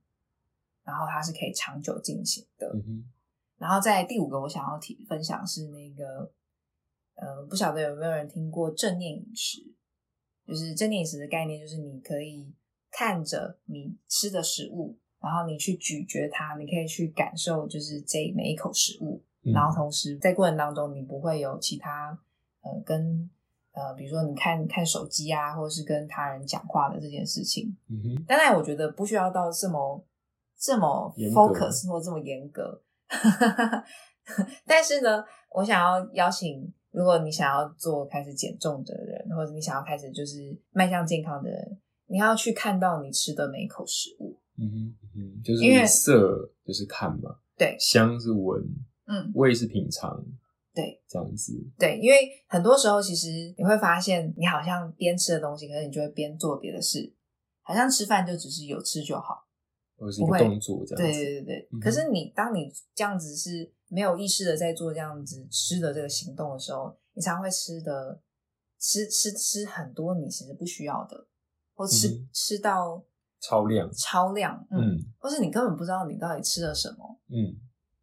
[0.84, 2.70] 然后它是可以长久进行的。
[3.56, 6.30] 然后在第五个，我想要提分享是那个，
[7.14, 9.72] 呃，不晓得有没有人听过正念饮食？
[10.46, 12.52] 就是正念饮食的概念，就是你可以
[12.90, 19.52] 看着你吃的食物，然后你去咀嚼它，你可以去感受，就是这每一口食物，嗯。
[19.54, 22.18] 然后同时在过程当中，你不会有其他
[22.60, 23.30] 呃跟
[23.76, 27.76] 呃，比如说你看看手机啊，或者是跟他人讲话的这件事情。
[27.90, 30.02] 嗯哼当然，我觉得不需要到这么
[30.58, 32.82] 这么 focus 或这么严格。
[34.66, 35.22] 但是呢，
[35.54, 44.40] 我想要邀请，如果你想要做开始减重的人，或者你想要开始就是迈向健康的人，你要去看到你吃的每一口食物。
[44.58, 48.62] 嗯哼嗯哼，就是因为色就是看嘛，对，香是闻，
[49.06, 50.24] 嗯，味是品尝，
[50.76, 51.52] 对这样子。
[51.78, 57.16] 对，因为很多时候其实你会发现，你好像边吃的东西，可是你就会边做别的事，
[57.62, 59.44] 好像吃饭就只是有吃就好。
[59.98, 61.24] 或者是一不会个动作这样对子。
[61.24, 61.68] 对对对。
[61.72, 68.20] 嗯可是你当你这样子是没有意识的在做这样子吃的这个行动的时候，你常会吃的
[68.78, 71.26] 吃吃吃很多你其实不需要的，
[71.74, 73.02] 或吃、嗯吃到
[73.40, 73.90] 超量。
[73.90, 77.56] 超量，嗯，嗯或是你根本不知道你到底吃了什么，嗯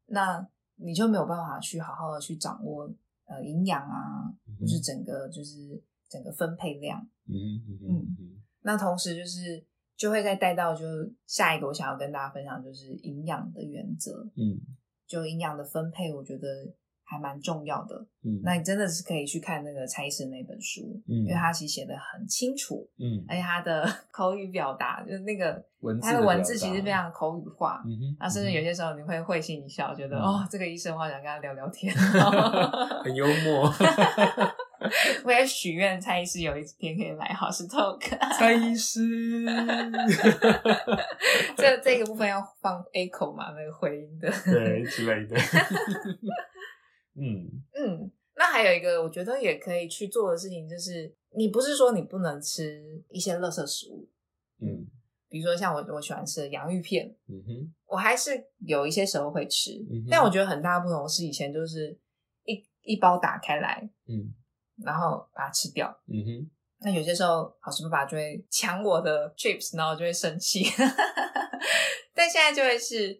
[0.07, 0.49] 那
[0.83, 2.91] 你就没有办法去好好的去掌握
[3.25, 6.99] 呃营养啊，嗯就是整个就是整个分配量。
[7.27, 9.65] 嗯嗯嗯嗯嗯那同时就是
[9.95, 10.85] 就会再带到就
[11.25, 14.59] 下一个我想要跟大家分享就是营养的原则，嗯。
[15.05, 16.47] 就营养的分配，我觉得
[17.13, 17.95] 还蛮重要的。
[18.25, 27.83] 嗯，那你真的是可以去看那个蔡医师那本书，嗯因为他其实写的很清楚，嗯而且他的 口语表达就是那个文字他的文字其实非常口语化。
[27.85, 31.93] 嗯哼，啊，甚至有些时候你会会心一笑，觉得、嗯哦，这个医生我好想跟他聊聊天。
[33.03, 33.71] 很幽默。
[35.23, 37.99] 我也许愿蔡医师有一天可以来好事 talk。
[38.37, 38.99] 蔡医师，
[41.55, 44.29] 这这个部分要放 echo 嘛，那个回音的。
[44.43, 45.37] 对之类的。
[47.15, 47.63] 嗯。
[47.73, 54.09] 嗯，那还有一个我觉得也可以去做的事情，就是你不是说你不能吃一些垃圾食物，
[54.59, 54.87] 嗯。
[55.29, 57.73] 比如说像我我喜欢吃的洋芋片，嗯哼。
[57.87, 61.97] 我还是有一些时候会吃，嗯但我觉得很大不同是以前就是
[62.45, 64.33] 一一包打开来，嗯。
[64.83, 65.87] 然后把它吃掉。
[66.07, 66.51] 嗯哼。
[66.85, 70.65] 那有些时候，好吃爸爸就会抢我的 chips，然后我就会生气。
[72.13, 73.19] 但现在就会是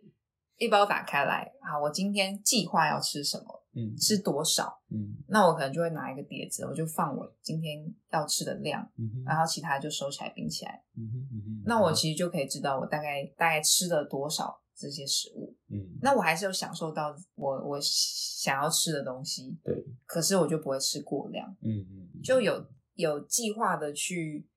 [0.58, 3.96] 一包打开来，啊，我今天计划要吃什么，嗯。
[3.98, 5.16] 吃多少，嗯。
[5.28, 10.84] 那我可能就会拿一个碟子，我就放我今天要吃的量，嗯然后其他就收起来冰起来。
[10.96, 15.56] 嗯哼嗯哼，那我其实就可以知道我大概大概吃了多少这些食物。
[15.70, 15.98] 嗯。
[16.02, 22.66] 那我还是有享受到我我想要吃的东西，对可是我就不会吃过量，嗯嗯就有
[22.96, 24.48] 有计划的去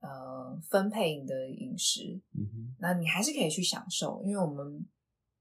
[0.00, 2.76] 呃分配你的饮食，嗯哼。
[2.78, 4.86] 那你还是可以去享受，因为我们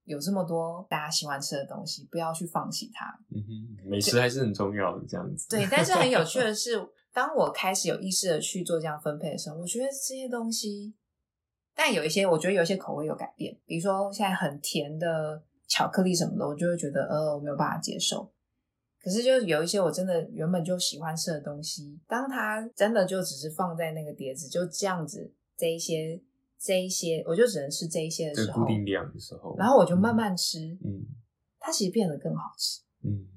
[0.05, 3.05] 有这么多大家喜欢吃的东西，不要去放弃它。
[3.29, 5.47] 嗯哼，美食还是很重要的，这样子。
[5.49, 6.71] 对，但是很有趣的 是，
[7.13, 10.93] 当我开始有意识的去做这样分配的时候，我觉得这些东西，
[11.75, 18.31] 但有一些我觉得有一些口味有改变，比如说现在很甜的巧克力什么的，我就会觉得呃我没有办法接受。
[19.01, 26.21] 可是就有一些我真的原本就喜欢吃的东西，当它真的就只是放在那个碟子，就这样子这一些
[26.63, 31.05] 这一些，我就只能吃这一些的时候这固，定量的时候，然后我就慢慢吃，嗯
[31.59, 33.27] 它其实变得更好吃，嗯，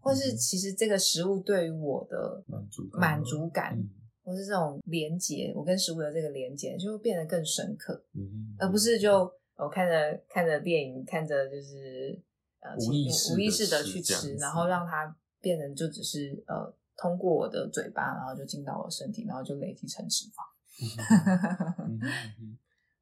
[0.00, 3.88] 或是其实这个食物对于我的满足感满足感，嗯
[4.24, 12.20] 或是这种连接，我跟食物的这个连接就会变得更深刻，嗯，而不是就我看着看着电影，看着就是
[12.60, 20.42] 呃无意识无意识的去吃，然后让它变成就只是呃通过我的嘴巴，然后就进到我身体，然后就累积成脂肪。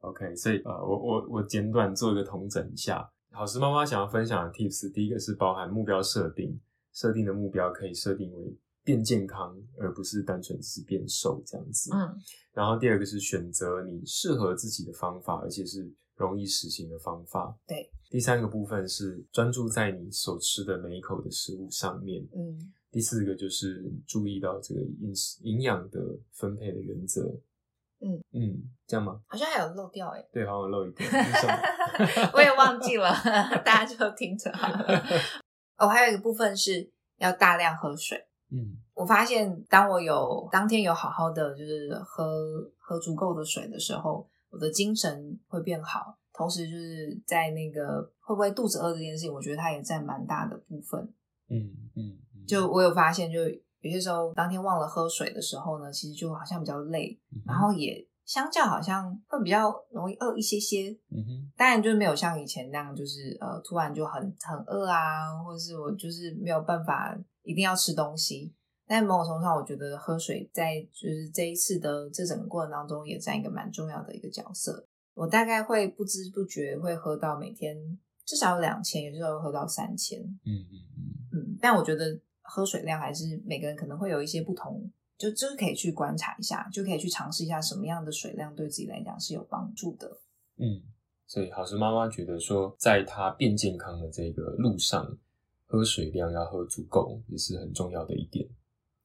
[0.01, 3.09] OK，所以呃，我我我简短做一个统整一下。
[3.31, 6.59] 好时妈妈想要分享的 tips，第一个是包含目标设定，
[6.93, 11.91] 设定的目标可以设定为变健康，而不是单纯只是变瘦这样子。
[11.95, 12.17] 嗯
[12.53, 17.57] 然后第二个是选择你适合自己的方法，而且是容易实行的方法。
[17.67, 22.27] 对，第三个部分是专注在你所吃的每一口的食物上面。
[22.35, 22.59] 嗯
[22.91, 26.01] 第四个就是注意到这个饮食营养的
[26.33, 27.33] 分配的原则。
[28.01, 29.21] 嗯嗯，这样吗？
[29.27, 32.31] 好像还有漏掉哎，对，好像漏一个， 是什么？
[32.35, 33.13] 我也忘记了，
[33.65, 35.03] 大家就听着好了。
[35.77, 38.19] 哦，还有一个部分是要大量喝水。
[38.51, 42.27] 嗯，我发现当我有当天有好好的就是喝
[42.79, 46.17] 喝足够的水的时候，我的精神会变好。
[46.33, 51.01] 同时，就是在那个会不会肚子饿这件事情，我觉得它也占蛮大的部分。
[51.51, 53.41] 嗯嗯，就我有发现，就
[53.81, 60.91] 有些时候当天忘了喝水的时候呢，其实就好像比较累，然后也相较好像会比较容易饿一些些。
[61.11, 68.55] 嗯哼，当然就是没有像以前那样，就是呃突然就很很饿啊，或者是我就是没有办法一定要吃东西。
[68.87, 74.85] 但某种程度上，我觉得喝水在就是这一次的这整个过程当中，也占一个蛮重要的一个角色。
[75.15, 77.77] 我大概会不知不觉会喝到每天
[78.25, 80.21] 至少两千，有时候喝到三千。
[80.21, 80.99] 嗯嗯嗯
[81.33, 82.19] 嗯，但我觉得
[82.51, 90.21] 喝水量还是每个人可能会有一些不同，就就是可以去观察一下，就可以去尝试一下什么样的水量对自己来讲是有帮助的。
[90.57, 90.83] 嗯，
[91.27, 95.17] 所以好事妈妈觉得说，在她变健康的这个路上，
[95.67, 98.49] 喝水量要喝足够也是很重要的一点。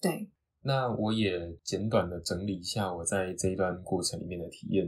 [0.02, 0.28] 对，
[0.62, 4.88] 那我也简短的整理一下我在这一段过程里面的体验。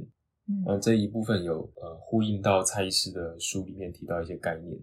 [0.50, 4.78] 嗯那，这一部分有呃呼应到蔡医师的书里面提到一些概念，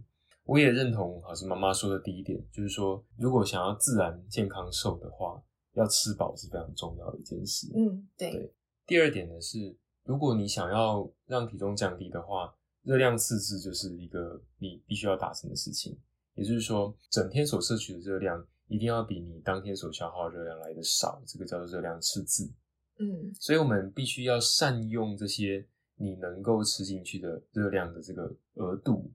[0.45, 5.43] 我也认同好是妈妈说的第一点，就是说如果想要自然健康瘦的话，
[5.73, 7.67] 要吃饱是非常重要的一件事。
[7.75, 8.55] 嗯，对，对
[8.87, 9.75] 第二点呢是，
[10.05, 15.99] 如果你想要让体重降低的话，热量赤字就是一个你必须要达成的事情。
[16.35, 22.53] 也就是说，整天所摄取的热量一定要比你当天所消耗的热量来的少，这个叫做热量赤字。
[22.99, 25.67] 嗯所以我们必须要善用这些
[25.97, 29.11] 你能够吃进去的热量的这个额度。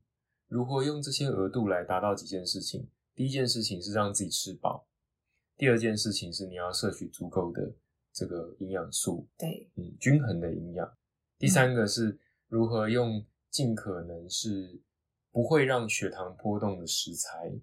[0.49, 2.87] 如何用这些额度来达到几件事情？
[3.15, 4.87] 第一件事情是让自己吃饱，
[5.55, 7.71] 第二件事情是你要摄取足够的
[8.11, 10.91] 这个营养素，对，嗯，均衡的营养。
[11.37, 14.81] 第三个是如何用尽可能是
[15.31, 17.53] 不会让血糖波动的食材，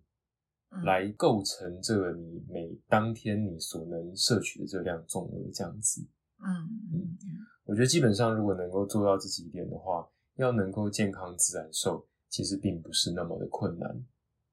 [0.71, 6.07] 嗯来构成这个你每当天你所能摄取的热量总额这样子。
[6.39, 6.47] 嗯
[6.93, 7.19] 嗯
[7.65, 12.07] 我觉得基本上如果能够做到这几点的话，要能够健康自然瘦，
[12.37, 13.91] 其实并不是那么的困难。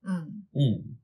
[0.04, 0.96] 嗯，嗯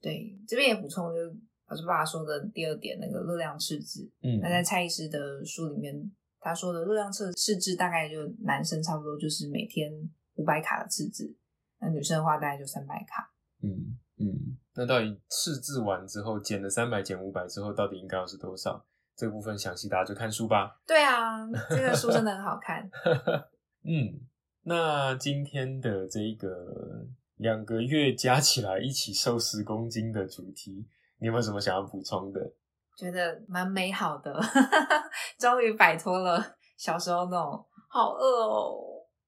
[0.00, 1.36] 对，这边也补充就是
[1.68, 4.10] 老师爸爸说的第二点，那个热量赤字。
[4.20, 5.94] 嗯那在蔡医师的书里面，
[6.40, 9.92] 他说的热量赤赤字大概就男生差不多就是每天
[10.34, 11.32] 五百卡的赤字，
[11.78, 13.32] 那女生的话大概就三百卡。
[13.62, 18.84] 嗯嗯，那到底赤字完之后减了三百减五百之后，到底应该要是多少？
[19.14, 20.80] 这个部分详细大家就看书吧。
[20.84, 22.88] 对啊，这个书真的很好看。
[23.86, 24.18] 嗯，
[24.68, 27.06] 那今天的这个
[27.36, 30.86] 两个月加起来一起瘦十公斤的主题，
[31.18, 32.52] 你有没有什么想要补充的？
[32.98, 34.38] 觉得蛮美好的，
[35.40, 36.44] 终于摆脱了
[36.76, 38.76] 小时候那种好饿哦，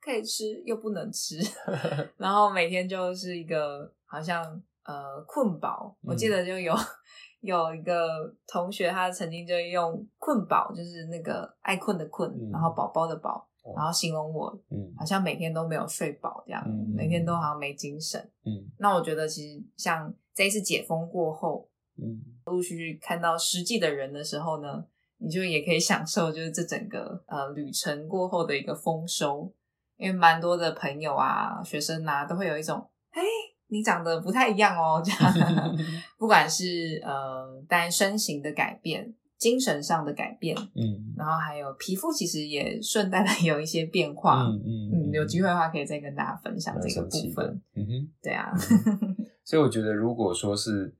[0.01, 1.39] 可以吃又不能吃，
[2.19, 4.45] 然后每天就是一个好像
[4.85, 5.97] 呃困饱。
[6.03, 6.75] 我记得就有
[7.41, 8.07] 有一个
[8.47, 13.47] 同学，他曾经就用困饱，就是那个爱困的困，嗯然后宝宝的宝，哦
[13.77, 14.93] 然后形容我嗯。
[14.97, 18.21] 好像每天都没有睡饱这样，嗯每天都好像没精神。
[18.45, 18.71] 嗯。
[18.79, 22.21] 那我觉得其实像这一次解封过后，嗯。
[22.47, 24.85] 陆续看到实际的人的时候呢，
[25.19, 29.53] 你就也可以享受就是这整个呃旅程过后的一个丰收，
[29.97, 33.23] 因为蛮多的朋友啊、学生啊都会有一种，哎，
[33.69, 35.77] 你长得不太一样哦，这样，
[36.19, 44.43] 不管是呃，当然身形的改变、精神上的改变，嗯然后还有皮肤其实也顺带的有一些变化。
[44.43, 47.63] 嗯嗯嗯，有机会的话可以再跟大家分享蛮这个部分。
[47.75, 48.09] 嗯哼。
[48.23, 48.53] 对啊，
[49.43, 50.95] 所以我觉得，如果说是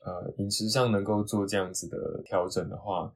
[0.00, 3.10] 呃饮食上能够做这样子的调整的话，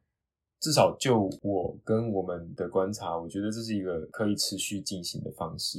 [0.59, 5.76] 至少就我跟我们的观察，我觉得这是一个可以持续进行的方式。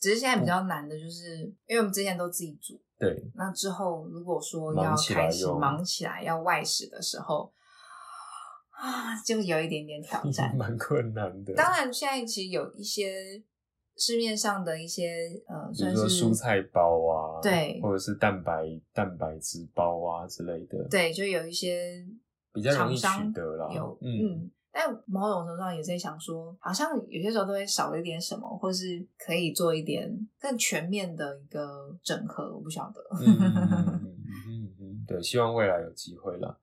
[0.00, 7.52] 只是现在比较难的就是，因为我们之前都自己煮，对，那之后如果说要开始忙起来要外食的时候，
[8.76, 10.54] 啊，就有一点点挑 战。
[10.56, 11.54] 蛮困难的。
[11.54, 13.42] 当然，现在其实有一些
[13.96, 15.08] 市面上的一些
[15.48, 22.04] 呃，比如说蔬菜包啊，对或者是蛋白蛋白质包啊之类的，，对，就有一些
[22.52, 24.50] 比较容易取得啦有嗯嗯。
[24.78, 32.54] 但某种程度上也在想说，好像有些时候都会少了一点什么，或是可以做一点更全面的一个整合。
[32.54, 33.00] 我不晓得。
[33.18, 34.12] 嗯嗯嗯
[34.46, 36.54] 嗯嗯，对，希望未来有机会啦，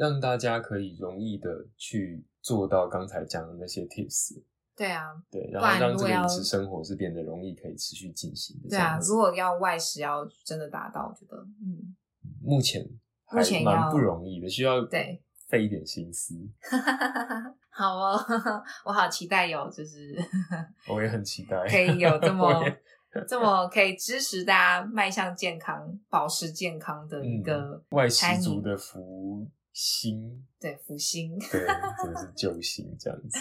[0.00, 4.42] 让大家可以容易的去做到刚才讲的那些 tips，
[4.74, 8.70] 对啊，对，然不后让这个饮食生活是变得容易可以持续进行的。
[8.70, 11.94] 对啊，如果要外食要真的达到，我觉得嗯，
[12.42, 12.82] 目前
[13.30, 16.34] 目前蛮不容易的，需要对费一点心思。
[17.68, 18.18] 好哦，
[18.86, 20.16] 我好期待有，就是
[20.88, 22.80] 我也很期待可以有这我么也
[23.28, 31.38] 这么可以支持大家迈向健康、保持健康的一个嗯外食族的福星，对福星。
[31.38, 31.60] 对，
[32.02, 33.38] 真的是 救星这样子。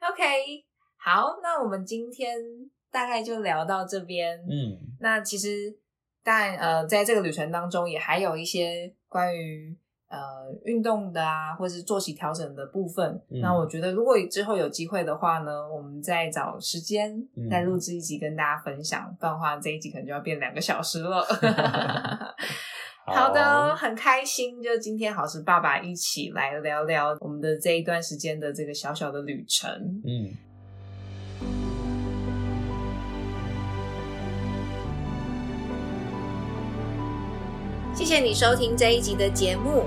[0.00, 0.22] OK，
[0.96, 2.36] 好，那我们今天
[2.90, 4.38] 大概就聊到这边。
[4.48, 5.76] 嗯，那其实，
[6.22, 9.76] 但，呃，在这个旅程当中，也还有一些关于
[10.08, 10.18] 呃
[10.64, 13.20] 运动的啊，或是作息调整的部分。
[13.30, 21.26] 嗯那我觉得，如果之后有机会的话呢，我们再找时间嗯再录制一集跟大家分享，不然的话这一集可能就要变两个小时了。
[23.10, 29.70] 好的，很开心，就今天好是爸爸一起来聊聊我们的这一段时间的这个小小的旅程。
[30.04, 30.32] 嗯，
[37.94, 39.86] 谢谢你收听这一集的节目，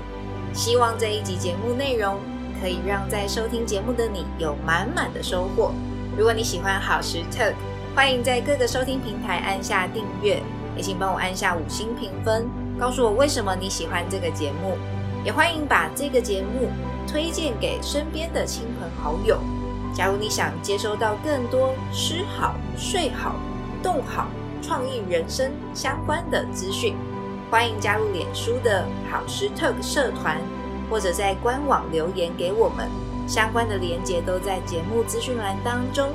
[0.52, 2.18] 希望这一集节目内容
[2.60, 5.72] 可以让在收听节目的你有满满的收获。
[6.16, 7.54] 如果你喜欢好时 Talk，
[7.94, 10.42] 欢迎在各个收听平台按下订阅，
[10.76, 12.46] 也请帮我按下五星评分，
[12.82, 14.76] 告诉我为什么你喜欢这个节目。
[15.24, 16.68] 也欢迎把这个节目
[17.06, 19.38] 推荐给身边的亲朋好友。
[19.94, 23.36] 假如你想接收到更多吃好、睡好、
[23.84, 24.26] 动好、
[24.60, 26.96] 创意人生相关的资讯，
[27.52, 30.40] 欢迎加入脸书的好时 Talk 社团，
[30.90, 32.88] 或者在官网留言给我们，
[33.28, 36.08] 相关的连接都在节目资讯栏当中。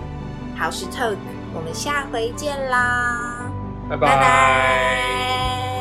[0.57, 1.15] 好时 Talk，
[1.53, 3.49] 我们下回见啦！
[3.87, 5.76] 拜拜拜